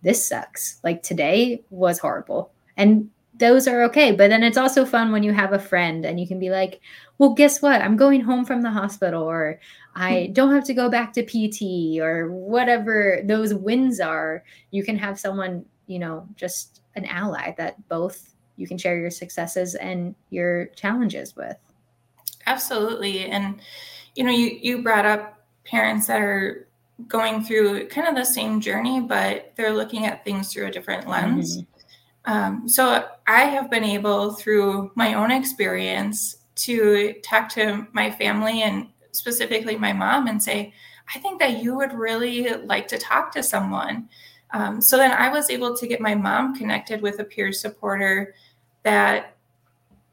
[0.00, 0.80] this sucks.
[0.82, 2.52] Like today was horrible.
[2.78, 4.12] And those are okay.
[4.12, 6.80] But then it's also fun when you have a friend and you can be like,
[7.18, 7.82] well, guess what?
[7.82, 9.60] I'm going home from the hospital, or
[9.96, 14.44] I don't have to go back to PT, or whatever those wins are.
[14.70, 19.10] You can have someone, you know, just an ally that both you can share your
[19.10, 21.56] successes and your challenges with.
[22.46, 23.26] Absolutely.
[23.26, 23.60] And,
[24.14, 26.68] you know, you, you brought up parents that are
[27.08, 31.08] going through kind of the same journey, but they're looking at things through a different
[31.08, 31.58] lens.
[31.58, 31.76] Mm-hmm
[32.26, 38.62] um, so I have been able, through my own experience, to talk to my family
[38.62, 40.72] and specifically my mom and say,
[41.14, 44.08] I think that you would really like to talk to someone.
[44.52, 48.34] Um, so then I was able to get my mom connected with a peer supporter
[48.82, 49.36] that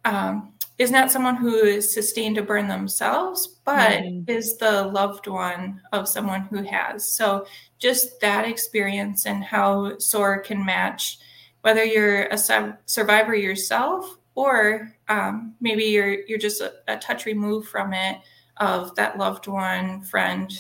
[0.05, 4.29] um, is not someone who is sustained a burn themselves, but mm-hmm.
[4.29, 7.15] is the loved one of someone who has.
[7.15, 7.45] So
[7.79, 11.19] just that experience and how SOAR can match
[11.61, 12.37] whether you're a
[12.85, 18.17] survivor yourself or um, maybe you're you're just a, a, touch removed from it
[18.57, 20.51] of that loved one, friend,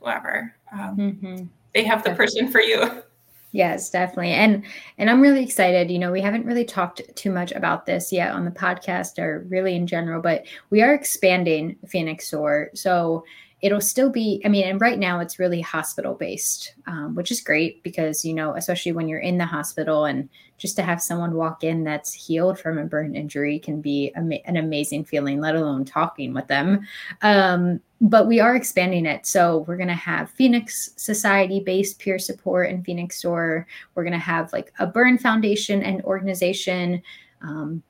[0.00, 0.54] whoever.
[0.72, 1.44] Um, mm-hmm.
[1.74, 2.40] They have the definitely.
[2.40, 3.02] person for you.
[3.54, 4.32] Yes, definitely.
[4.32, 4.64] And
[4.98, 5.88] and I'm really excited.
[5.88, 9.46] You know, we haven't really talked too much about this yet on the podcast or
[9.48, 12.70] really in general, but we are expanding Phoenix Soar.
[12.74, 13.24] So
[13.64, 17.40] it'll still be i mean and right now it's really hospital based um, which is
[17.40, 21.34] great because you know especially when you're in the hospital and just to have someone
[21.34, 25.84] walk in that's healed from a burn injury can be an amazing feeling let alone
[25.84, 26.86] talking with them.
[27.22, 29.26] Um, but we are expanding it.
[29.26, 34.12] So we're going to have phoenix society based peer support in phoenix Soar we're going
[34.12, 37.02] to have like a burn foundation and organization
[37.42, 37.82] um,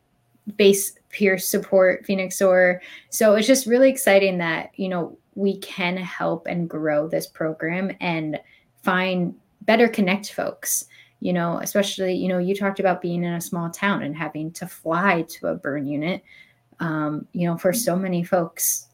[1.11, 6.47] peer support phoenix or so it's just really exciting that you know we can help
[6.47, 8.41] and grow this program and
[8.83, 10.87] find better connect folks
[11.21, 14.51] you know especially you know you talked about being in a small town and having
[14.53, 16.23] to fly to a burn unit.
[16.81, 18.89] Um, you know for so many folks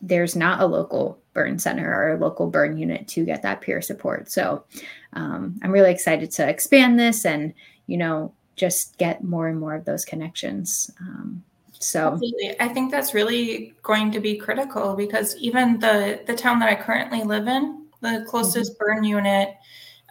[0.00, 3.80] there's not a local burn center or a local burn unit to get that peer
[3.82, 4.30] support.
[4.30, 4.64] So
[5.12, 7.52] um, i'm really excited to expand this and
[7.86, 10.90] you know just get more and more of those connections.
[11.00, 11.42] Um,
[11.84, 12.58] so Absolutely.
[12.60, 16.74] I think that's really going to be critical because even the the town that I
[16.74, 18.84] currently live in, the closest mm-hmm.
[18.84, 19.54] burn unit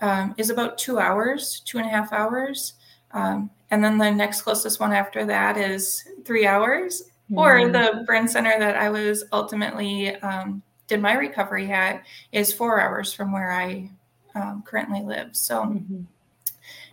[0.01, 2.73] um, is about two hours, two and a half hours.
[3.11, 7.03] Um, and then the next closest one after that is three hours.
[7.31, 7.37] Mm-hmm.
[7.39, 12.79] Or the burn center that I was ultimately um, did my recovery at is four
[12.79, 13.89] hours from where I
[14.35, 15.35] um, currently live.
[15.35, 16.03] So mm-hmm.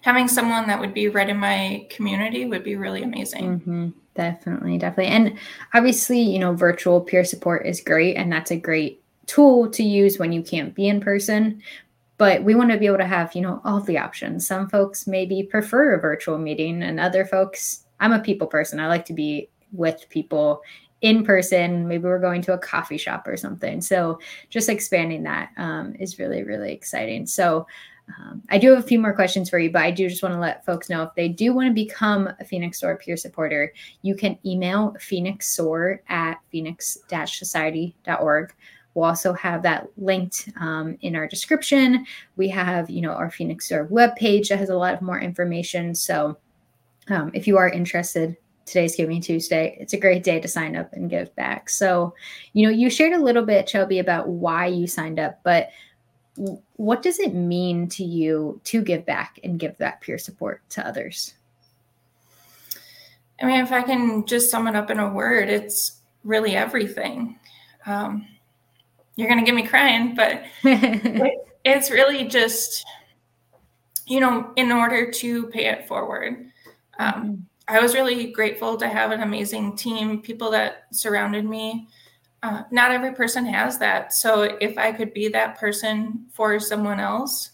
[0.03, 3.61] Having someone that would be right in my community would be really amazing.
[3.61, 3.89] Mm-hmm.
[4.15, 5.13] Definitely, definitely.
[5.13, 5.39] And
[5.73, 10.19] obviously, you know, virtual peer support is great and that's a great tool to use
[10.19, 11.63] when you can't be in person.
[12.19, 14.47] But we want to be able to have, you know, all the options.
[14.47, 18.79] Some folks maybe prefer a virtual meeting and other folks, I'm a people person.
[18.79, 20.61] I like to be with people
[21.01, 21.89] in person.
[21.89, 23.81] Maybe we're going to a coffee shop or something.
[23.81, 24.19] So
[24.51, 27.27] just expanding that um, is really, really exciting.
[27.27, 27.67] So
[28.19, 30.35] um, I do have a few more questions for you, but I do just want
[30.35, 33.73] to let folks know if they do want to become a Phoenix SOAR peer supporter,
[34.03, 38.55] you can email Phoenix SOAR at phoenix-society.org.
[38.95, 42.07] We'll also have that linked um, in our description.
[42.37, 45.95] We have, you know, our Phoenix SOAR webpage that has a lot of more information.
[45.95, 46.37] So
[47.09, 49.77] um, if you are interested, today's Giving Tuesday.
[49.81, 51.69] It's a great day to sign up and give back.
[51.69, 52.15] So,
[52.53, 55.71] you know, you shared a little bit, Shelby, about why you signed up, but
[56.77, 60.87] what does it mean to you to give back and give that peer support to
[60.87, 61.35] others?
[63.41, 67.39] I mean, if I can just sum it up in a word, it's really everything.
[67.87, 68.27] Um,
[69.17, 72.85] you're going to get me crying, but it, it's really just,
[74.07, 76.51] you know, in order to pay it forward.
[76.99, 77.35] Um, mm-hmm.
[77.69, 81.87] I was really grateful to have an amazing team, people that surrounded me
[82.43, 84.13] uh, not every person has that.
[84.13, 87.51] So if I could be that person for someone else,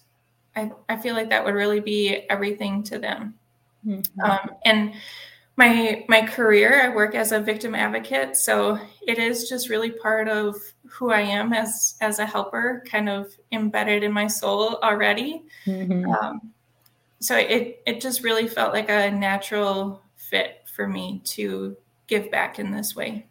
[0.55, 3.35] I, I feel like that would really be everything to them.
[3.85, 4.21] Mm-hmm.
[4.21, 4.95] Um, and
[5.57, 10.29] my my career, I work as a victim advocate, so it is just really part
[10.29, 10.55] of
[10.89, 15.45] who I am as as a helper, kind of embedded in my soul already.
[15.67, 16.11] Mm-hmm.
[16.11, 16.53] Um,
[17.21, 22.59] so it it just really felt like a natural fit for me to give back
[22.59, 23.27] in this way.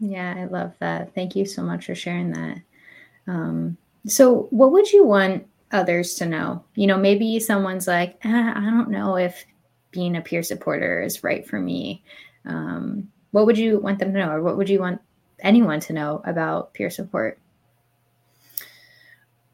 [0.00, 1.14] Yeah, I love that.
[1.14, 2.58] Thank you so much for sharing that.
[3.26, 6.64] Um, so, what would you want others to know?
[6.74, 9.44] You know, maybe someone's like, eh, I don't know if
[9.90, 12.02] being a peer supporter is right for me.
[12.46, 15.00] Um, what would you want them to know, or what would you want
[15.40, 17.38] anyone to know about peer support?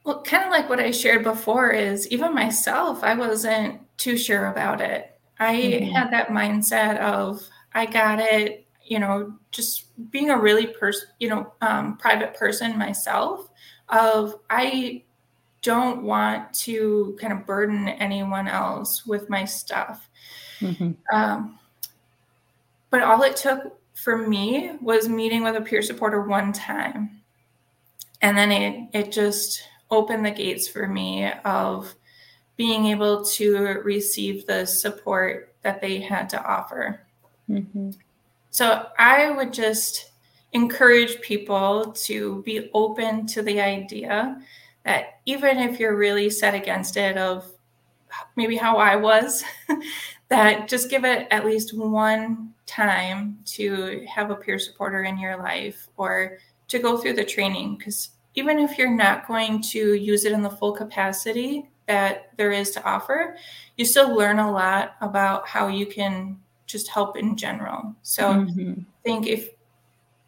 [0.04, 4.46] Well, kind of like what I shared before is even myself, I wasn't too sure
[4.46, 5.18] about it.
[5.40, 5.90] I mm-hmm.
[5.92, 7.42] had that mindset of,
[7.74, 12.78] I got it, you know, just being a really person, you know, um, private person
[12.78, 13.48] myself,
[13.88, 15.02] of I
[15.62, 20.08] don't want to kind of burden anyone else with my stuff.
[20.60, 20.92] Mm-hmm.
[21.12, 21.58] Um,
[22.90, 27.22] but all it took for me was meeting with a peer supporter one time.
[28.22, 31.94] And then it, it just opened the gates for me of
[32.56, 37.00] being able to receive the support that they had to offer.
[37.50, 37.90] Mm-hmm.
[38.56, 40.12] So I would just
[40.54, 44.40] encourage people to be open to the idea
[44.82, 47.52] that even if you're really set against it, of
[48.34, 49.44] maybe how I was,
[50.30, 55.36] that just give it at least one time to have a peer supporter in your
[55.36, 56.38] life or
[56.68, 57.76] to go through the training.
[57.76, 62.52] Because even if you're not going to use it in the full capacity that there
[62.52, 63.36] is to offer,
[63.76, 67.94] you still learn a lot about how you can just help in general.
[68.02, 68.80] So mm-hmm.
[68.80, 69.50] I think if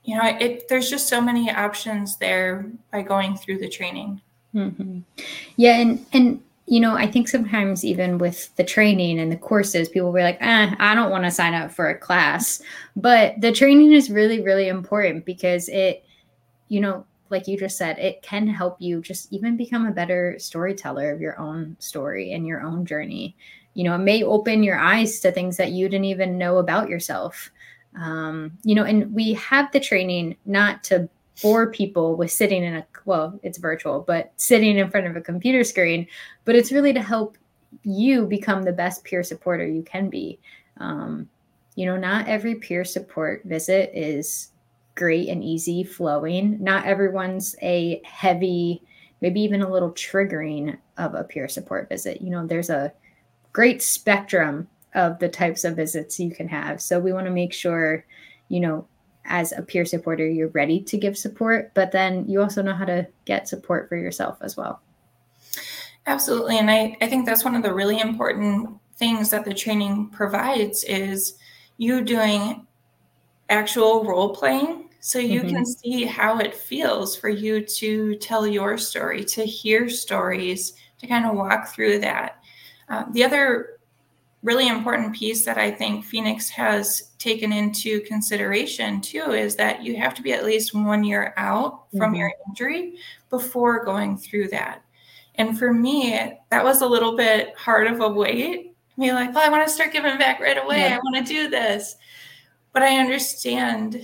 [0.04, 4.20] you know, it there's just so many options there by going through the training.
[4.54, 5.00] Mm-hmm.
[5.56, 9.88] Yeah, and and you know, I think sometimes even with the training and the courses,
[9.88, 12.62] people will be like, eh, I don't want to sign up for a class.
[12.94, 16.04] But the training is really, really important because it,
[16.68, 20.38] you know, like you just said, it can help you just even become a better
[20.38, 23.34] storyteller of your own story and your own journey.
[23.78, 26.88] You know, it may open your eyes to things that you didn't even know about
[26.88, 27.48] yourself.
[27.94, 31.08] Um, you know, and we have the training not to
[31.40, 35.20] bore people with sitting in a well, it's virtual, but sitting in front of a
[35.20, 36.08] computer screen,
[36.44, 37.38] but it's really to help
[37.84, 40.40] you become the best peer supporter you can be.
[40.78, 41.28] Um,
[41.76, 44.50] you know, not every peer support visit is
[44.96, 46.60] great and easy flowing.
[46.60, 48.82] Not everyone's a heavy,
[49.20, 52.20] maybe even a little triggering of a peer support visit.
[52.20, 52.92] You know, there's a
[53.58, 56.80] great spectrum of the types of visits you can have.
[56.80, 58.04] So we want to make sure,
[58.48, 58.86] you know,
[59.24, 62.84] as a peer supporter, you're ready to give support, but then you also know how
[62.84, 64.80] to get support for yourself as well.
[66.06, 66.56] Absolutely.
[66.56, 70.84] And I, I think that's one of the really important things that the training provides
[70.84, 71.34] is
[71.78, 72.64] you doing
[73.48, 75.48] actual role playing so you mm-hmm.
[75.48, 81.08] can see how it feels for you to tell your story, to hear stories, to
[81.08, 82.37] kind of walk through that.
[82.88, 83.78] Uh, the other
[84.42, 89.96] really important piece that I think Phoenix has taken into consideration too is that you
[89.96, 92.14] have to be at least one year out from mm-hmm.
[92.14, 92.94] your injury
[93.30, 94.82] before going through that.
[95.34, 98.74] And for me, that was a little bit hard of a wait.
[98.96, 100.80] Me like, oh, I want to start giving back right away.
[100.80, 100.96] Yeah.
[100.96, 101.96] I want to do this.
[102.72, 104.00] But I understand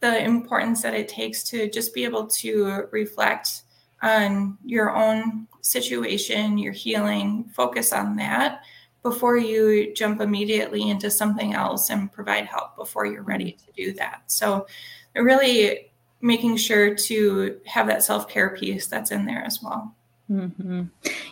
[0.00, 3.62] the importance that it takes to just be able to reflect
[4.02, 8.62] on your own situation, your healing, focus on that
[9.02, 13.92] before you jump immediately into something else and provide help before you're ready to do
[13.94, 14.22] that.
[14.26, 14.66] So,
[15.14, 15.90] really
[16.20, 19.94] making sure to have that self care piece that's in there as well.
[20.30, 20.84] Mm-hmm.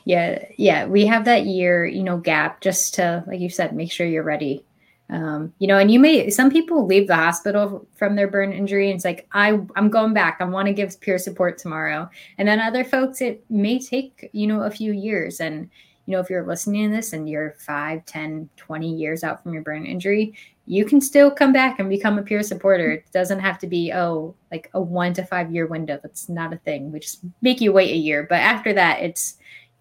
[0.04, 3.92] Yeah, yeah, we have that year, you know, gap just to, like you said, make
[3.92, 4.64] sure you're ready.
[5.10, 8.90] Um, you know, and you may some people leave the hospital from their burn injury
[8.90, 10.38] and it's like, I I'm going back.
[10.40, 12.08] I want to give peer support tomorrow.
[12.38, 15.40] And then other folks, it may take, you know, a few years.
[15.40, 15.68] And
[16.06, 19.52] you know, if you're listening to this and you're 5, 10, 20 years out from
[19.52, 20.34] your burn injury,
[20.66, 22.92] you can still come back and become a peer supporter.
[22.92, 25.98] It doesn't have to be, oh, like a one to five year window.
[26.00, 26.92] That's not a thing.
[26.92, 28.26] We just make you wait a year.
[28.28, 29.36] But after that, it's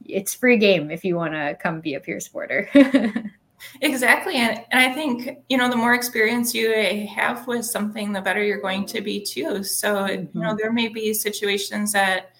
[0.06, 2.70] it's free game if you want to come be a peer supporter.
[3.82, 4.36] exactly.
[4.36, 8.43] And, and I think, you know, the more experience you have with something, the better
[8.43, 9.64] you're going to be too.
[9.64, 10.38] So, mm-hmm.
[10.38, 10.57] you know, mm-hmm.
[10.57, 12.32] there may be situations that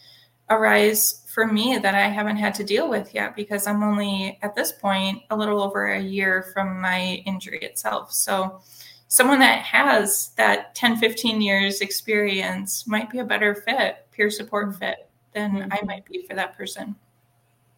[0.49, 4.55] arise for me that I haven't had to deal with yet because I'm only at
[4.55, 8.11] this point a little over a year from my injury itself.
[8.11, 8.61] So,
[9.09, 14.78] someone that has that 10, 15 years experience might be a better fit, peer support
[14.78, 15.74] fit than mm-hmm.
[15.74, 16.95] I might be for that person.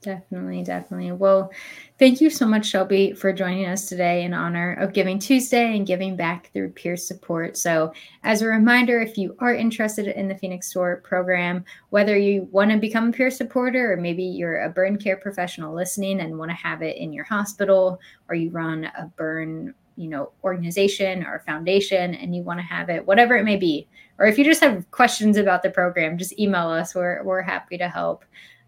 [0.01, 1.11] Definitely, definitely.
[1.11, 1.51] Well,
[1.99, 5.85] thank you so much, Shelby, for joining us today in honor of Giving Tuesday and
[5.85, 7.55] giving back through peer support.
[7.55, 7.93] So,
[8.23, 12.71] as a reminder, if you are interested in the Phoenix SOAR program, whether you want
[12.71, 16.49] to become a peer supporter or maybe you're a burn care professional listening and want
[16.49, 21.43] to have it in your hospital, or you run a burn you know organization or
[21.45, 23.85] foundation and you want to have it whatever it may be
[24.17, 27.77] or if you just have questions about the program just email us we're, we're happy
[27.77, 28.23] to help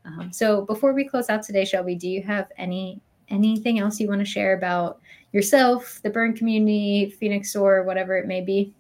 [0.06, 4.08] um, so before we close out today, Shelby, do you have any anything else you
[4.08, 5.00] want to share about
[5.32, 8.74] yourself, the burn community, Phoenix or whatever it may be?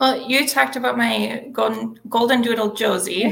[0.00, 3.24] Well, you talked about my golden golden doodle Josie,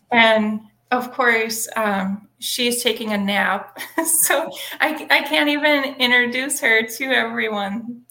[0.12, 3.78] and of course, um, she's taking a nap,
[4.22, 4.50] so
[4.80, 8.05] I, I can't even introduce her to everyone.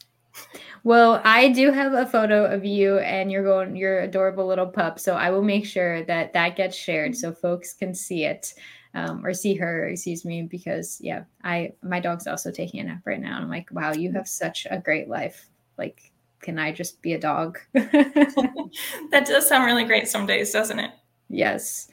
[0.86, 5.00] Well, I do have a photo of you and you're going your adorable little pup,
[5.00, 8.54] so I will make sure that that gets shared so folks can see it.
[8.94, 13.02] Um, or see her, excuse me, because yeah, I my dog's also taking a nap
[13.04, 15.50] right now, and I'm like, wow, you have such a great life.
[15.78, 17.60] Like, can I just be a dog?
[17.74, 20.92] that does sound really great some days, doesn't it?
[21.30, 21.90] Yes.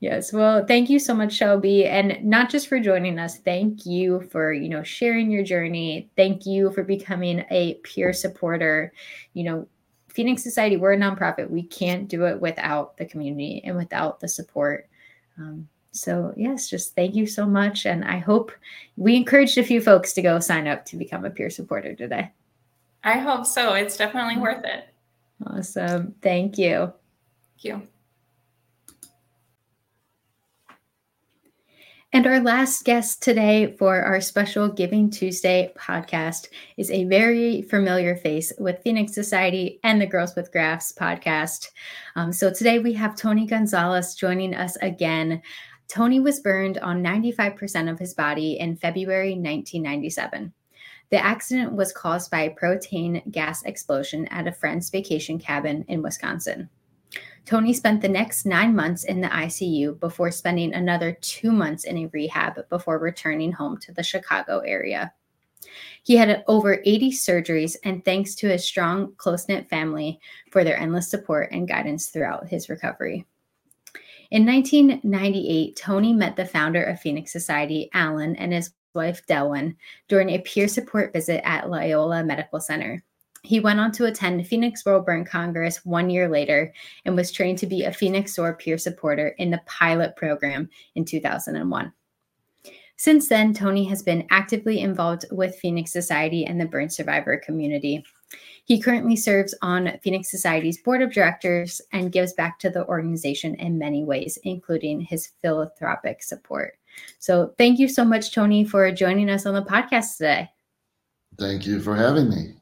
[0.00, 0.32] Yes.
[0.32, 1.86] Well, thank you so much, Shelby.
[1.86, 6.10] And not just for joining us, thank you for, you know, sharing your journey.
[6.16, 8.92] Thank you for becoming a peer supporter.
[9.32, 9.68] You know,
[10.08, 11.48] Phoenix Society, we're a nonprofit.
[11.48, 14.88] We can't do it without the community and without the support.
[15.38, 17.86] Um, so, yes, just thank you so much.
[17.86, 18.52] And I hope
[18.96, 22.30] we encouraged a few folks to go sign up to become a peer supporter today.
[23.02, 23.72] I hope so.
[23.72, 24.88] It's definitely worth it.
[25.46, 26.14] Awesome.
[26.20, 26.92] Thank you.
[27.62, 27.88] Thank you.
[32.12, 38.16] And our last guest today for our special Giving Tuesday podcast is a very familiar
[38.16, 41.68] face with Phoenix Society and the Girls with Grafts podcast.
[42.14, 45.42] Um, so today we have Tony Gonzalez joining us again.
[45.88, 50.52] Tony was burned on 95% of his body in February 1997.
[51.10, 56.02] The accident was caused by a propane gas explosion at a friend's vacation cabin in
[56.02, 56.70] Wisconsin.
[57.46, 61.96] Tony spent the next nine months in the ICU before spending another two months in
[61.96, 65.12] a rehab before returning home to the Chicago area.
[66.02, 70.20] He had over 80 surgeries, and thanks to his strong, close knit family
[70.50, 73.24] for their endless support and guidance throughout his recovery.
[74.32, 79.76] In 1998, Tony met the founder of Phoenix Society, Alan, and his wife, Delwyn,
[80.08, 83.04] during a peer support visit at Loyola Medical Center.
[83.46, 86.74] He went on to attend Phoenix World Burn Congress one year later
[87.04, 91.04] and was trained to be a Phoenix SOAR peer supporter in the pilot program in
[91.04, 91.92] 2001.
[92.96, 98.04] Since then, Tony has been actively involved with Phoenix Society and the burn survivor community.
[98.64, 103.54] He currently serves on Phoenix Society's board of directors and gives back to the organization
[103.54, 106.78] in many ways, including his philanthropic support.
[107.20, 110.50] So, thank you so much, Tony, for joining us on the podcast today.
[111.38, 112.56] Thank you for having me.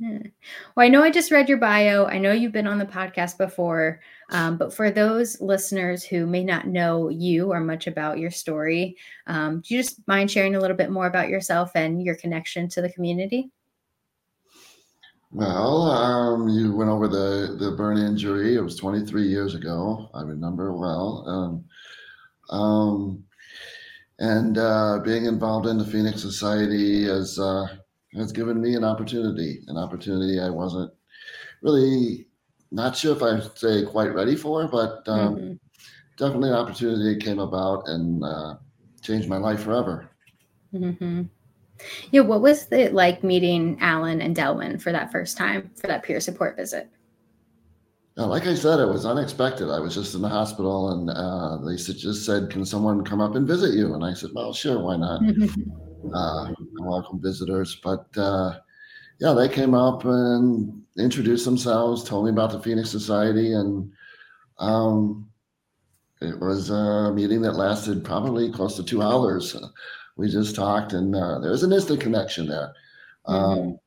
[0.76, 2.06] Well, I know I just read your bio.
[2.06, 6.44] I know you've been on the podcast before, um, but for those listeners who may
[6.44, 8.96] not know you or much about your story,
[9.26, 12.68] um, do you just mind sharing a little bit more about yourself and your connection
[12.68, 13.50] to the community?
[15.30, 18.54] Well, um, you went over the, the burn injury.
[18.54, 20.08] It was 23 years ago.
[20.14, 21.24] I remember well.
[22.50, 23.24] Um, um,
[24.20, 27.66] and uh, being involved in the Phoenix Society as uh,
[28.14, 30.92] has given me an opportunity, an opportunity I wasn't
[31.62, 32.26] really
[32.70, 35.52] not sure if I'd say quite ready for, but um, mm-hmm.
[36.16, 38.56] definitely an opportunity came about and uh,
[39.02, 40.10] changed my life forever.
[40.74, 41.22] Mm-hmm.
[42.10, 46.02] Yeah, what was it like meeting Alan and Delwyn for that first time for that
[46.02, 46.90] peer support visit?
[48.16, 49.70] Yeah, like I said, it was unexpected.
[49.70, 53.36] I was just in the hospital, and uh, they just said, "Can someone come up
[53.36, 55.22] and visit you?" And I said, "Well, sure, why not?"
[56.14, 56.52] uh,
[56.86, 57.78] welcome visitors.
[57.82, 58.58] But uh,
[59.20, 63.90] yeah, they came up and introduced themselves, told me about the Phoenix Society, and
[64.58, 65.28] um,
[66.20, 69.56] it was a meeting that lasted probably close to two hours.
[70.16, 72.72] We just talked, and uh, there was an instant connection there.
[73.26, 73.60] Mm-hmm.
[73.60, 73.78] Um,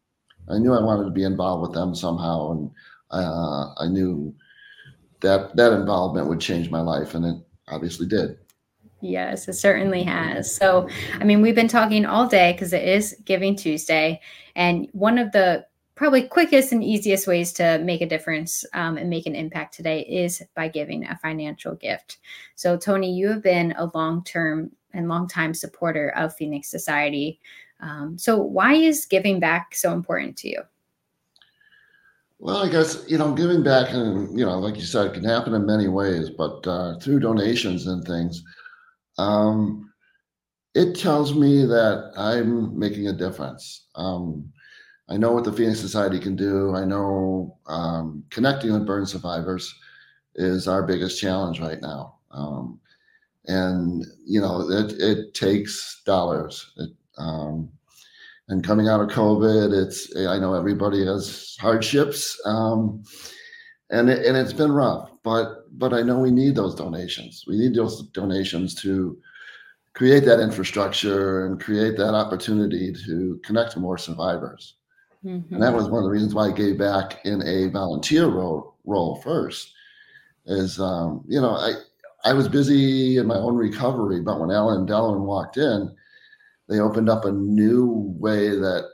[0.49, 2.71] I knew I wanted to be involved with them somehow, and
[3.11, 4.33] uh, I knew
[5.21, 7.35] that that involvement would change my life, and it
[7.67, 8.37] obviously did.
[9.01, 10.53] Yes, it certainly has.
[10.53, 10.87] So,
[11.19, 14.21] I mean, we've been talking all day because it is Giving Tuesday.
[14.55, 19.09] And one of the probably quickest and easiest ways to make a difference um, and
[19.09, 22.17] make an impact today is by giving a financial gift.
[22.55, 27.39] So, Tony, you have been a long term and long time supporter of Phoenix Society.
[27.79, 30.61] Um, so, why is giving back so important to you?
[32.39, 35.23] Well, I guess you know, giving back, and you know, like you said, it can
[35.23, 38.43] happen in many ways, but uh, through donations and things
[39.21, 39.91] um,
[40.73, 43.87] it tells me that I'm making a difference.
[43.95, 44.51] Um,
[45.09, 46.73] I know what the Phoenix Society can do.
[46.75, 49.73] I know um, connecting with burn survivors
[50.35, 52.15] is our biggest challenge right now.
[52.31, 52.79] Um,
[53.47, 56.71] and, you know, it, it takes dollars.
[56.77, 57.69] It, um,
[58.47, 62.39] and coming out of COVID, it's, I know everybody has hardships.
[62.45, 63.03] Um,
[63.91, 67.45] and, it, and it's been rough but but I know we need those donations.
[67.47, 69.17] We need those donations to
[69.93, 74.75] create that infrastructure and create that opportunity to connect to more survivors.
[75.23, 75.53] Mm-hmm.
[75.53, 78.75] And that was one of the reasons why I gave back in a volunteer role
[78.85, 79.73] role first.
[80.45, 81.73] Is um, you know I
[82.25, 85.95] I was busy in my own recovery, but when Alan and Delwyn walked in,
[86.67, 88.89] they opened up a new way that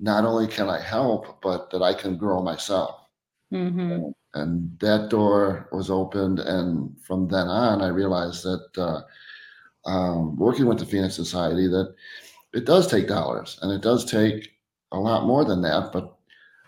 [0.00, 3.03] not only can I help, but that I can grow myself.
[3.52, 6.40] Mm-hmm and that door was opened.
[6.40, 9.00] And from then on, I realized that uh,
[9.88, 11.94] um, working with the Phoenix Society, that
[12.52, 14.50] it does take dollars, and it does take
[14.92, 15.90] a lot more than that.
[15.92, 16.16] But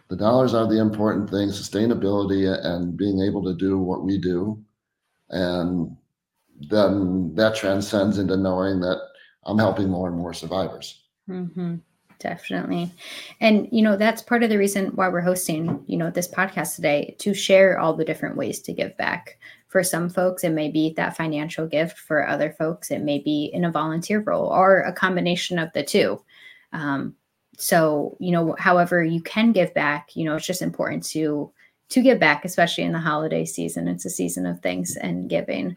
[0.09, 4.63] the dollars are the important thing: sustainability and being able to do what we do,
[5.31, 5.97] and
[6.69, 9.01] then that transcends into knowing that
[9.45, 11.05] I'm helping more and more survivors.
[11.29, 11.77] Mm-hmm
[12.19, 12.93] definitely.
[13.41, 16.77] And you know that's part of the reason why we're hosting you know this podcast
[16.77, 19.39] today to share all the different ways to give back
[19.69, 20.45] for some folks.
[20.45, 22.91] It may be that financial gift for other folks.
[22.91, 26.23] It may be in a volunteer role or a combination of the two.
[26.73, 27.15] Um,
[27.59, 31.51] so you know however you can give back you know it's just important to
[31.89, 33.89] to give back especially in the holiday season.
[33.89, 35.77] It's a season of thanks and giving.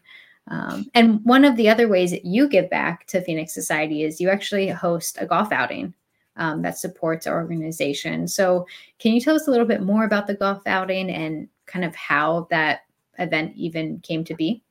[0.49, 4.19] Um, and one of the other ways that you give back to Phoenix Society is
[4.19, 5.93] you actually host a golf outing
[6.39, 8.27] um, that supports our organization.
[8.27, 8.65] So,
[8.97, 11.93] can you tell us a little bit more about the golf outing and kind of
[11.95, 12.81] how that
[13.19, 14.63] event even came to be?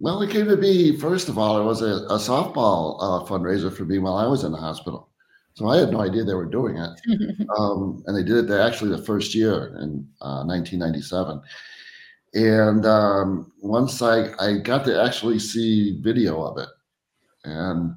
[0.00, 3.74] Well, it came to be, first of all, it was a, a softball uh, fundraiser
[3.74, 5.08] for me while I was in the hospital.
[5.54, 7.46] So I had no idea they were doing it.
[7.58, 11.40] um, and they did it there actually the first year in uh, 1997.
[12.34, 16.68] And um, once I, I got to actually see video of it.
[17.44, 17.94] And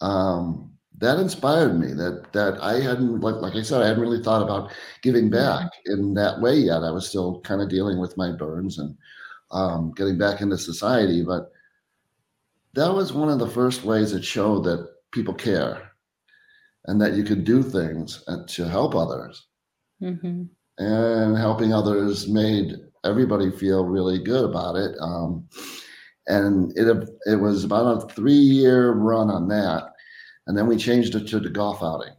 [0.00, 0.67] um,
[0.98, 4.42] that inspired me that that I hadn't like like I said, I hadn't really thought
[4.42, 4.72] about
[5.02, 5.34] giving mm-hmm.
[5.34, 6.82] back in that way yet.
[6.82, 8.96] I was still kind of dealing with my burns and
[9.50, 11.22] um, getting back into society.
[11.22, 11.50] But
[12.74, 15.92] that was one of the first ways it showed that people care
[16.86, 19.46] and that you could do things to help others.
[20.02, 20.44] Mm-hmm.
[20.80, 24.94] And helping others made everybody feel really good about it.
[25.00, 25.48] Um,
[26.28, 29.92] and it it was about a three year run on that,
[30.48, 32.14] and then we changed it to the golf outing.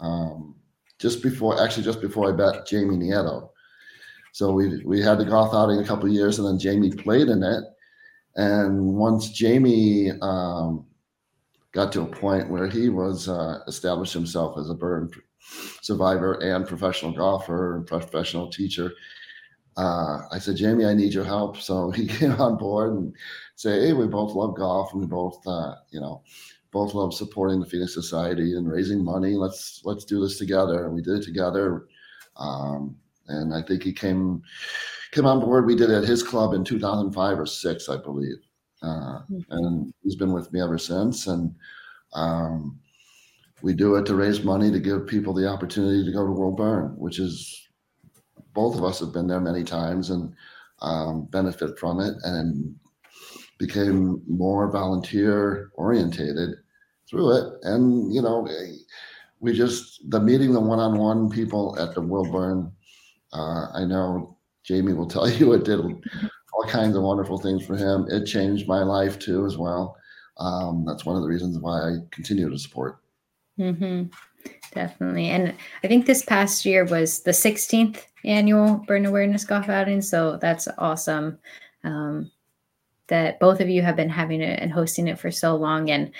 [0.00, 0.56] Um,
[0.98, 3.50] just before, actually, just before I met Jamie Nieto,
[4.32, 7.42] so we we had the golf outing a couple years, and then Jamie played in
[7.42, 7.64] it.
[8.36, 10.86] And once Jamie um,
[11.72, 15.10] got to a point where he was uh, established himself as a burn
[15.80, 18.92] survivor and professional golfer and professional teacher,
[19.76, 21.56] uh, I said, Jamie, I need your help.
[21.56, 23.14] So he came on board and
[23.56, 26.22] say, hey, we both love golf and we both, uh, you know,
[26.78, 29.34] both love supporting the Phoenix Society and raising money.
[29.34, 30.84] Let's let's do this together.
[30.84, 31.86] And we did it together.
[32.36, 34.42] Um, and I think he came
[35.10, 35.66] came on board.
[35.66, 38.36] We did it at his club in 2005 or six, I believe,
[38.82, 39.40] uh, mm-hmm.
[39.50, 41.26] and he's been with me ever since.
[41.26, 41.52] And
[42.12, 42.78] um,
[43.60, 46.56] we do it to raise money to give people the opportunity to go to World
[46.56, 47.68] Burn, which is
[48.54, 50.32] both of us have been there many times and
[50.80, 52.72] um, benefit from it, and
[53.58, 56.50] became more volunteer orientated
[57.08, 57.52] through it.
[57.62, 58.48] And you know,
[59.40, 62.72] we just the meeting the one on one people at the World Burn
[63.32, 67.76] uh, I know Jamie will tell you it did all kinds of wonderful things for
[67.76, 68.06] him.
[68.10, 69.96] It changed my life too, as well.
[70.38, 72.98] Um, that's one of the reasons why I continue to support.
[73.58, 74.04] Mm-hmm.
[74.72, 75.30] Definitely.
[75.30, 80.00] And I think this past year was the 16th annual Burn Awareness Golf Outing.
[80.00, 81.38] So that's awesome
[81.82, 82.30] um,
[83.08, 85.90] that both of you have been having it and hosting it for so long.
[85.90, 86.12] And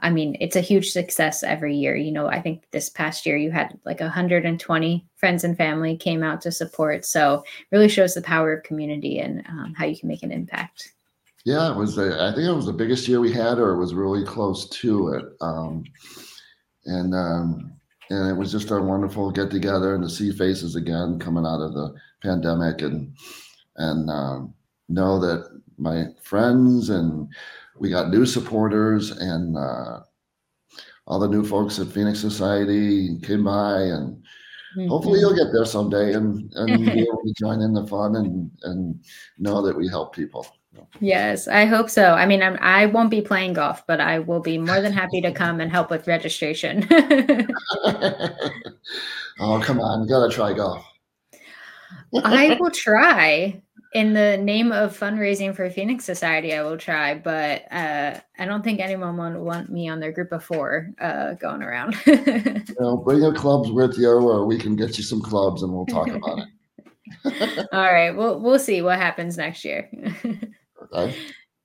[0.00, 1.96] I mean, it's a huge success every year.
[1.96, 6.22] You know, I think this past year you had like 120 friends and family came
[6.22, 7.04] out to support.
[7.04, 10.92] So really shows the power of community and um, how you can make an impact.
[11.44, 11.96] Yeah, it was.
[11.96, 14.68] A, I think it was the biggest year we had, or it was really close
[14.68, 15.24] to it.
[15.40, 15.84] Um,
[16.86, 17.72] and um,
[18.10, 21.60] and it was just a wonderful get together and to see faces again coming out
[21.60, 23.14] of the pandemic and
[23.76, 24.54] and um,
[24.88, 27.28] know that my friends and
[27.78, 30.00] we got new supporters and uh,
[31.06, 34.88] all the new folks at Phoenix Society came by and mm-hmm.
[34.88, 38.50] hopefully you'll get there someday and, and be able to join in the fun and,
[38.62, 39.04] and
[39.38, 40.46] know that we help people.
[41.00, 42.12] Yes, I hope so.
[42.12, 45.22] I mean, I'm, I won't be playing golf, but I will be more than happy
[45.22, 46.86] to come and help with registration.
[49.40, 50.02] oh, come on.
[50.02, 50.84] You got to try golf.
[52.22, 53.62] I will try
[53.92, 58.62] in the name of fundraising for Phoenix Society, I will try, but uh, I don't
[58.62, 61.96] think anyone would want me on their group of four uh, going around.
[62.06, 65.72] you know, bring your clubs with you, or we can get you some clubs, and
[65.72, 66.48] we'll talk about it.
[67.72, 69.88] All right, we'll we'll see what happens next year.
[70.92, 71.16] okay.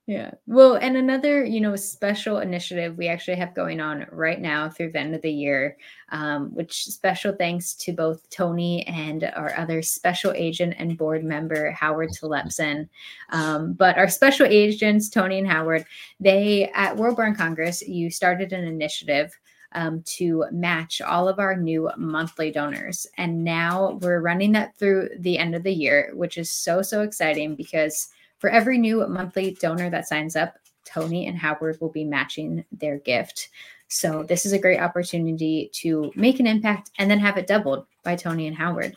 [0.07, 0.31] Yeah.
[0.47, 4.91] Well, and another, you know, special initiative we actually have going on right now through
[4.91, 5.77] the end of the year,
[6.09, 11.71] um, which special thanks to both Tony and our other special agent and board member,
[11.71, 12.89] Howard Tlepson.
[13.29, 15.85] Um, but our special agents, Tony and Howard,
[16.19, 19.31] they at World Burn Congress, you started an initiative
[19.73, 23.05] um, to match all of our new monthly donors.
[23.17, 27.03] And now we're running that through the end of the year, which is so, so
[27.03, 28.09] exciting because
[28.41, 32.97] for every new monthly donor that signs up, Tony and Howard will be matching their
[32.97, 33.49] gift.
[33.87, 37.85] So this is a great opportunity to make an impact and then have it doubled
[38.03, 38.95] by Tony and Howard.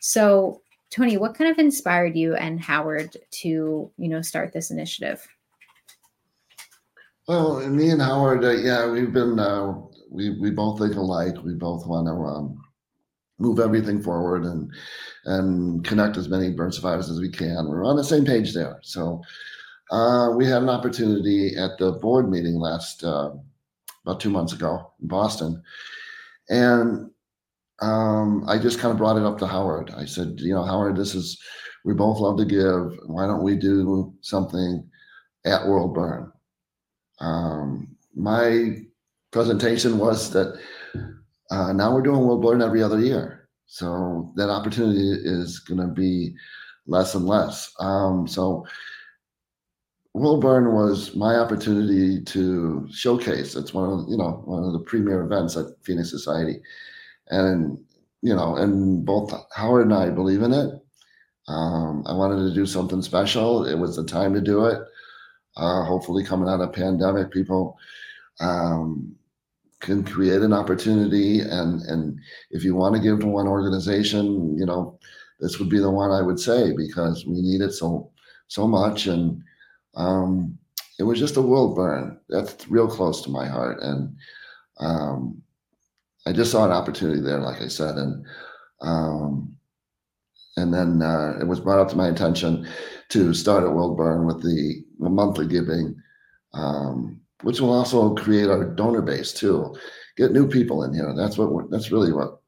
[0.00, 5.26] So Tony, what kind of inspired you and Howard to, you know, start this initiative?
[7.28, 9.74] Well, me and Howard, uh, yeah, we've been, uh,
[10.10, 11.34] we we both think alike.
[11.44, 12.64] We both want to um,
[13.38, 14.70] move everything forward and
[15.24, 17.68] and connect as many burn survivors as we can.
[17.68, 18.78] We're on the same page there.
[18.82, 19.22] So
[19.90, 23.30] uh, we had an opportunity at the board meeting last uh,
[24.04, 25.62] about two months ago in Boston,
[26.48, 27.10] and
[27.80, 29.92] um, I just kind of brought it up to Howard.
[29.96, 31.38] I said, you know, Howard, this is
[31.84, 32.98] we both love to give.
[33.06, 34.88] Why don't we do something
[35.46, 36.30] at World Burn.
[37.20, 38.78] Um, my
[39.30, 40.60] presentation was that
[41.50, 43.48] uh, now we're doing World Burn every other year.
[43.66, 46.34] So that opportunity is going to be
[46.86, 47.72] less and less.
[47.80, 48.64] Um, so
[50.14, 53.54] World Burn was my opportunity to showcase.
[53.54, 56.60] It's one of you know one of the premier events at Phoenix Society,
[57.28, 57.78] and
[58.22, 60.70] you know, and both Howard and I believe in it.
[61.48, 63.66] Um, I wanted to do something special.
[63.66, 64.80] It was the time to do it.
[65.56, 67.76] Uh, hopefully, coming out of pandemic, people
[68.40, 69.14] um,
[69.86, 72.18] can create an opportunity, and and
[72.50, 74.98] if you want to give to one organization, you know,
[75.40, 78.10] this would be the one I would say because we need it so
[78.48, 79.42] so much and
[79.96, 80.58] um,
[80.98, 82.18] it was just a world burn.
[82.28, 84.16] That's real close to my heart, and
[84.78, 85.42] um,
[86.26, 88.24] I just saw an opportunity there, like I said, and
[88.82, 89.56] um,
[90.56, 92.66] and then uh, it was brought up to my attention
[93.10, 95.94] to start at World Burn with the, monthly giving,
[96.54, 99.74] um, which will also create our donor base too,
[100.16, 101.12] get new people in here.
[101.16, 102.40] That's what that's really what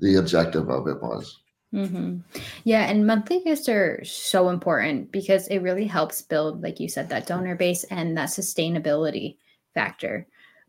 [0.00, 1.38] the objective of it was.
[1.74, 2.18] Mm-hmm.
[2.64, 7.08] Yeah, and monthly gifts are so important because it really helps build, like you said,
[7.08, 9.36] that donor base and that sustainability
[9.74, 10.26] factor.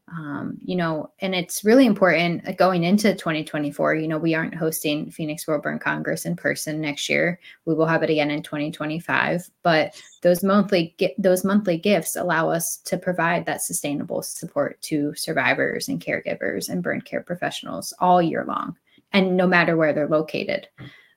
[0.10, 3.96] Um, you know, and it's really important uh, going into 2024.
[3.96, 7.40] You know, we aren't hosting Phoenix World Burn Congress in person next year.
[7.66, 9.50] We will have it again in 2025.
[9.64, 15.90] But those monthly those monthly gifts allow us to provide that sustainable support to survivors
[15.90, 18.78] and caregivers and burn care professionals all year long
[19.14, 20.68] and no matter where they're located.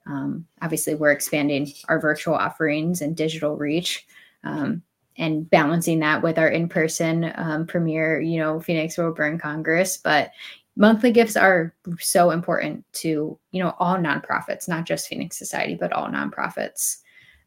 [0.06, 4.06] Um, obviously, we're expanding our virtual offerings and digital reach.
[4.42, 4.82] Um,
[5.20, 9.96] and balancing that with our in-person um, premier, you know, Phoenix World Burn Congress.
[9.96, 10.32] But
[10.76, 15.92] monthly gifts are so important to, you know, all nonprofits, not just Phoenix Society, but
[15.92, 17.02] all nonprofits.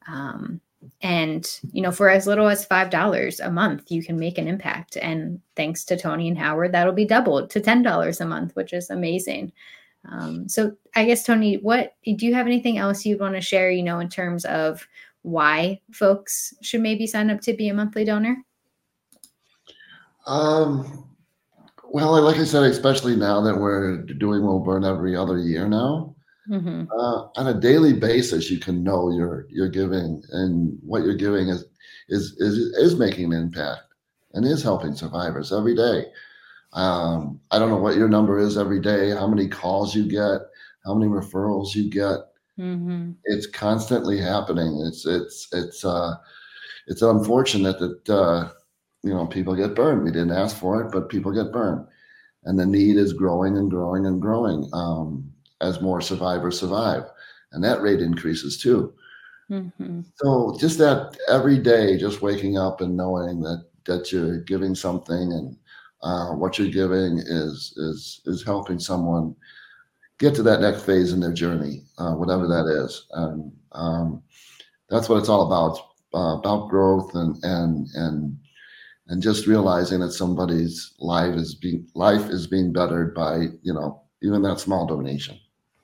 [0.07, 0.61] Um,
[1.01, 4.47] and you know, for as little as five dollars a month, you can make an
[4.47, 4.97] impact.
[4.97, 8.73] And thanks to Tony and Howard, that'll be doubled to ten dollars a month, which
[8.73, 9.51] is amazing.
[10.09, 13.71] Um, so I guess Tony, what do you have anything else you'd want to share?
[13.71, 14.85] You know, in terms of
[15.23, 18.37] why folks should maybe sign up to be a monthly donor.
[20.27, 21.09] Um,
[21.85, 26.15] well, like I said, especially now that we're doing World Burn every other year now,
[26.49, 26.85] mm-hmm.
[26.91, 31.49] uh, on a daily basis, you can know you're you're giving, and what you're giving
[31.49, 31.65] is
[32.09, 33.81] is is is making an impact
[34.33, 36.05] and is helping survivors every day.
[36.73, 40.41] Um, I don't know what your number is every day, how many calls you get,
[40.85, 42.17] how many referrals you get.
[42.59, 43.11] Mm-hmm.
[43.25, 44.83] It's constantly happening.
[44.85, 46.15] It's it's it's uh,
[46.87, 48.49] it's unfortunate that uh,
[49.01, 50.03] you know people get burned.
[50.03, 51.85] We didn't ask for it, but people get burned,
[52.43, 55.31] and the need is growing and growing and growing um,
[55.61, 57.03] as more survivors survive,
[57.53, 58.93] and that rate increases too.
[59.49, 60.01] Mm-hmm.
[60.15, 65.33] So just that every day, just waking up and knowing that that you're giving something
[65.33, 65.57] and
[66.03, 69.35] uh, what you're giving is is is helping someone
[70.19, 74.23] get to that next phase in their journey, uh, whatever that is, and um,
[74.89, 75.79] that's what it's all about
[76.15, 78.37] uh, about growth and and and
[79.07, 84.01] and just realizing that somebody's life is being life is being bettered by you know
[84.21, 85.37] even that small donation.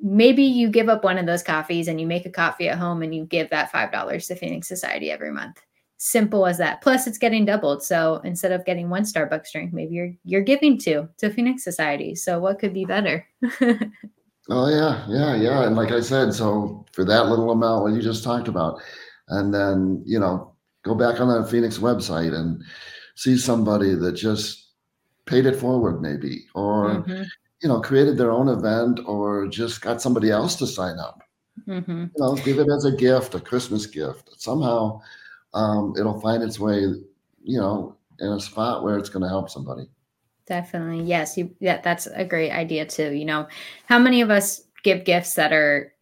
[0.00, 3.02] Maybe you give up one of those coffees and you make a coffee at home
[3.02, 5.60] and you give that $5 to Phoenix Society every month.
[5.96, 6.80] Simple as that.
[6.80, 7.82] Plus it's getting doubled.
[7.82, 12.14] So instead of getting one Starbucks drink, maybe you're you're giving two to Phoenix Society.
[12.14, 13.26] So what could be better?
[14.48, 15.66] Oh yeah, yeah, yeah.
[15.66, 18.80] And like I said, so for that little amount, what you just talked about,
[19.28, 22.62] and then you know, go back on that Phoenix website and
[23.14, 24.68] see somebody that just
[25.26, 27.22] paid it forward, maybe, or mm-hmm.
[27.62, 31.22] you know, created their own event, or just got somebody else to sign up.
[31.66, 32.04] Mm-hmm.
[32.04, 34.30] You know, give it as a gift, a Christmas gift.
[34.40, 35.00] Somehow,
[35.52, 36.80] um, it'll find its way.
[37.44, 39.88] You know, in a spot where it's going to help somebody.
[40.48, 41.36] Definitely, yes.
[41.36, 43.12] You, yeah, that's a great idea too.
[43.12, 43.46] You know,
[43.84, 45.92] how many of us give gifts that are,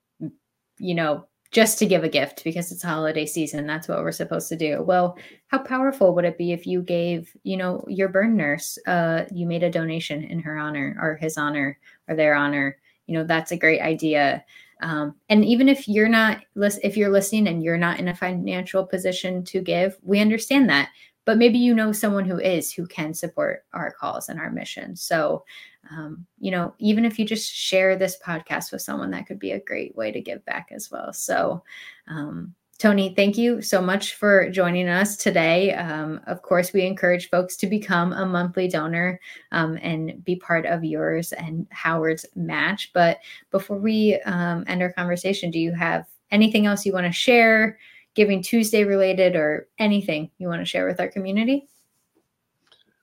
[0.79, 3.67] you know, just to give a gift because it's holiday season.
[3.67, 4.83] That's what we're supposed to do.
[4.83, 5.17] Well,
[5.49, 9.47] how powerful would it be if you gave, you know, your burn nurse, uh, you
[9.47, 11.79] made a donation in her honor or his honor
[12.09, 12.77] or their honor?
[13.07, 14.45] You know, that's a great idea.
[14.83, 18.85] Um, and even if you're not, if you're listening and you're not in a financial
[18.85, 20.91] position to give, we understand that
[21.27, 24.97] but maybe you know someone who is who can support our calls and our mission
[24.97, 25.45] so
[25.91, 29.53] um, you know even if you just share this podcast with someone that could be
[29.53, 31.63] a great way to give back as well so
[32.09, 35.73] um, Tony, thank you so much for joining us today.
[35.73, 39.19] Um, of course, we encourage folks to become a monthly donor
[39.51, 42.91] um, and be part of yours and Howard's match.
[42.93, 43.21] But
[43.51, 47.79] before we um, end our conversation, do you have anything else you want to share?
[48.17, 51.69] Giving Tuesday related or anything you want to share with our community?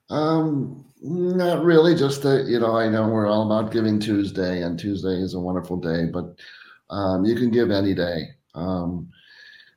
[0.09, 1.95] Um, not really.
[1.95, 5.39] Just that you know, I know we're all about Giving Tuesday, and Tuesday is a
[5.39, 6.39] wonderful day, but
[6.89, 8.29] um, you can give any day.
[8.55, 9.09] Um,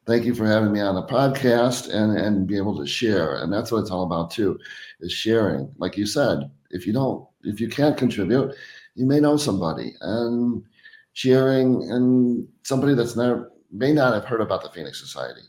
[0.07, 3.53] thank you for having me on the podcast and and be able to share, and
[3.53, 4.59] that's what it's all about too,
[5.01, 5.71] is sharing.
[5.77, 8.55] Like you said, if you don't, if you can't contribute,
[8.95, 10.65] you may know somebody and
[11.13, 15.43] sharing and somebody that's never may not have heard about the Phoenix Society.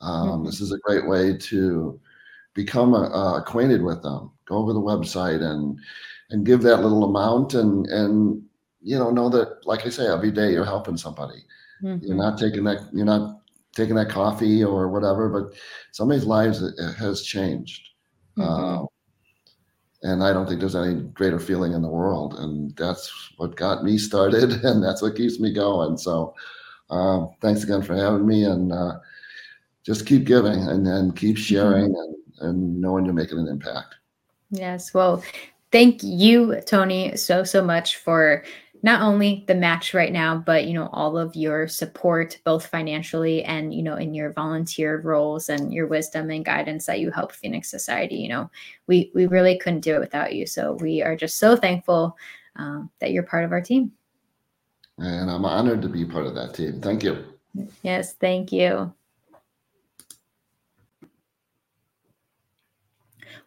[0.00, 0.46] Um, mm-hmm.
[0.46, 2.00] This is a great way to
[2.54, 4.30] become uh, acquainted with them.
[4.46, 5.78] Go over the website and
[6.30, 8.42] and give that little amount and and
[8.82, 11.44] you know know that like I say every day you're helping somebody.
[11.82, 12.06] Mm-hmm.
[12.06, 13.40] You're not taking that you're not
[13.74, 15.56] taking that coffee or whatever, but
[15.92, 16.62] somebody's lives
[16.98, 17.88] has changed.
[18.36, 18.82] Mm-hmm.
[18.82, 18.86] Uh,
[20.02, 23.84] and I don't think there's any greater feeling in the world, and that's what got
[23.84, 25.96] me started, and that's what keeps me going.
[25.96, 26.34] So,
[26.90, 28.98] uh, thanks again for having me, and uh,
[29.84, 31.42] just keep giving and, and keep mm-hmm.
[31.42, 33.94] sharing and, and knowing you're making an impact.
[34.50, 34.94] Yes.
[34.94, 35.22] Well,
[35.72, 38.44] thank you, Tony, so, so much for
[38.82, 43.42] not only the match right now, but, you know, all of your support, both financially
[43.42, 47.32] and, you know, in your volunteer roles and your wisdom and guidance that you help
[47.32, 48.14] Phoenix Society.
[48.14, 48.50] You know,
[48.86, 50.46] we, we really couldn't do it without you.
[50.46, 52.16] So we are just so thankful
[52.54, 53.90] um, that you're part of our team.
[54.98, 56.80] And I'm honored to be part of that team.
[56.80, 57.24] Thank you.
[57.82, 58.92] Yes, thank you.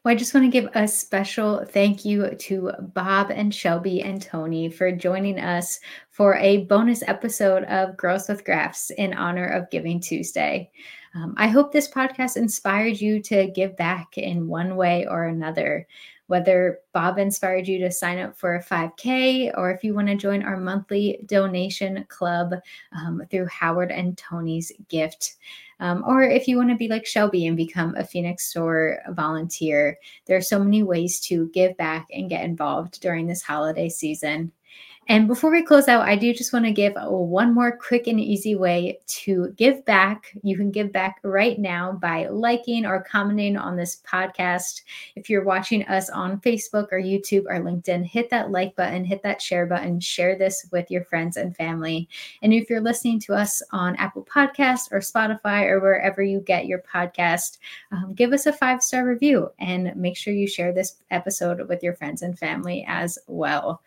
[0.03, 4.19] Well, I just want to give a special thank you to Bob and Shelby and
[4.19, 5.79] Tony for joining us
[6.09, 10.71] for a bonus episode of Girls with Grafts in honor of Giving Tuesday.
[11.13, 15.85] Um, I hope this podcast inspired you to give back in one way or another
[16.31, 20.15] whether Bob inspired you to sign up for a 5K or if you want to
[20.15, 22.53] join our monthly donation club
[22.97, 25.35] um, through Howard and Tony's gift.
[25.81, 29.97] Um, or if you want to be like Shelby and become a Phoenix SOAR volunteer,
[30.25, 34.53] there are so many ways to give back and get involved during this holiday season.
[35.07, 38.19] And before we close out, I do just want to give one more quick and
[38.19, 40.31] easy way to give back.
[40.43, 44.83] You can give back right now by liking or commenting on this podcast.
[45.15, 49.23] If you're watching us on Facebook or YouTube or LinkedIn, hit that like button, hit
[49.23, 52.07] that share button, share this with your friends and family.
[52.43, 56.67] And if you're listening to us on Apple Podcast or Spotify or wherever you get
[56.67, 57.57] your podcast,
[57.91, 61.81] um, give us a five star review and make sure you share this episode with
[61.81, 63.81] your friends and family as well.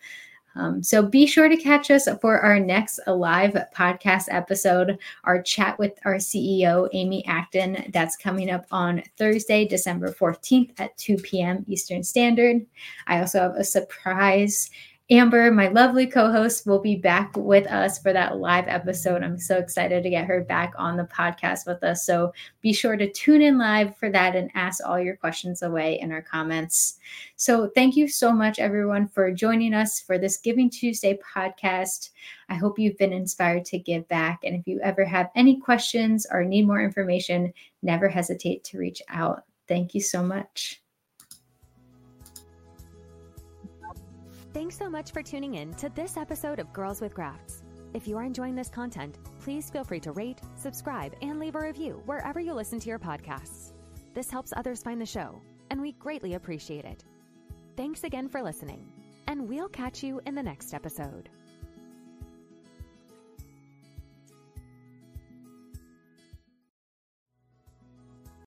[0.57, 5.79] Um, so be sure to catch us for our next live podcast episode, our chat
[5.79, 7.91] with our CEO, Amy Acton.
[7.93, 11.65] That's coming up on Thursday, December 14th at 2 p.m.
[11.69, 12.65] Eastern Standard.
[13.07, 14.71] I also have a surprise
[15.11, 19.23] Amber, my lovely co host, will be back with us for that live episode.
[19.23, 22.07] I'm so excited to get her back on the podcast with us.
[22.07, 22.33] So
[22.63, 26.11] be sure to tune in live for that and ask all your questions away in
[26.11, 26.99] our comments.
[27.37, 32.09] So thank you so much, everyone, for joining us for this Giving Tuesday podcast.
[32.49, 34.41] I hope you've been inspired to give back.
[34.43, 37.53] And if you ever have any questions or need more information,
[37.83, 39.45] never hesitate to reach out.
[39.69, 40.81] Thank you so much.
[44.55, 47.65] Thanks so much for tuning in to this episode of Girls with Grafts.
[47.93, 51.61] If you are enjoying this content, please feel free to rate, subscribe, and leave a
[51.61, 53.73] review wherever you listen to your podcasts.
[54.15, 57.03] This helps others find the show, and we greatly appreciate it.
[57.77, 58.93] Thanks again for listening,
[59.27, 61.31] and we'll catch you in the next episode.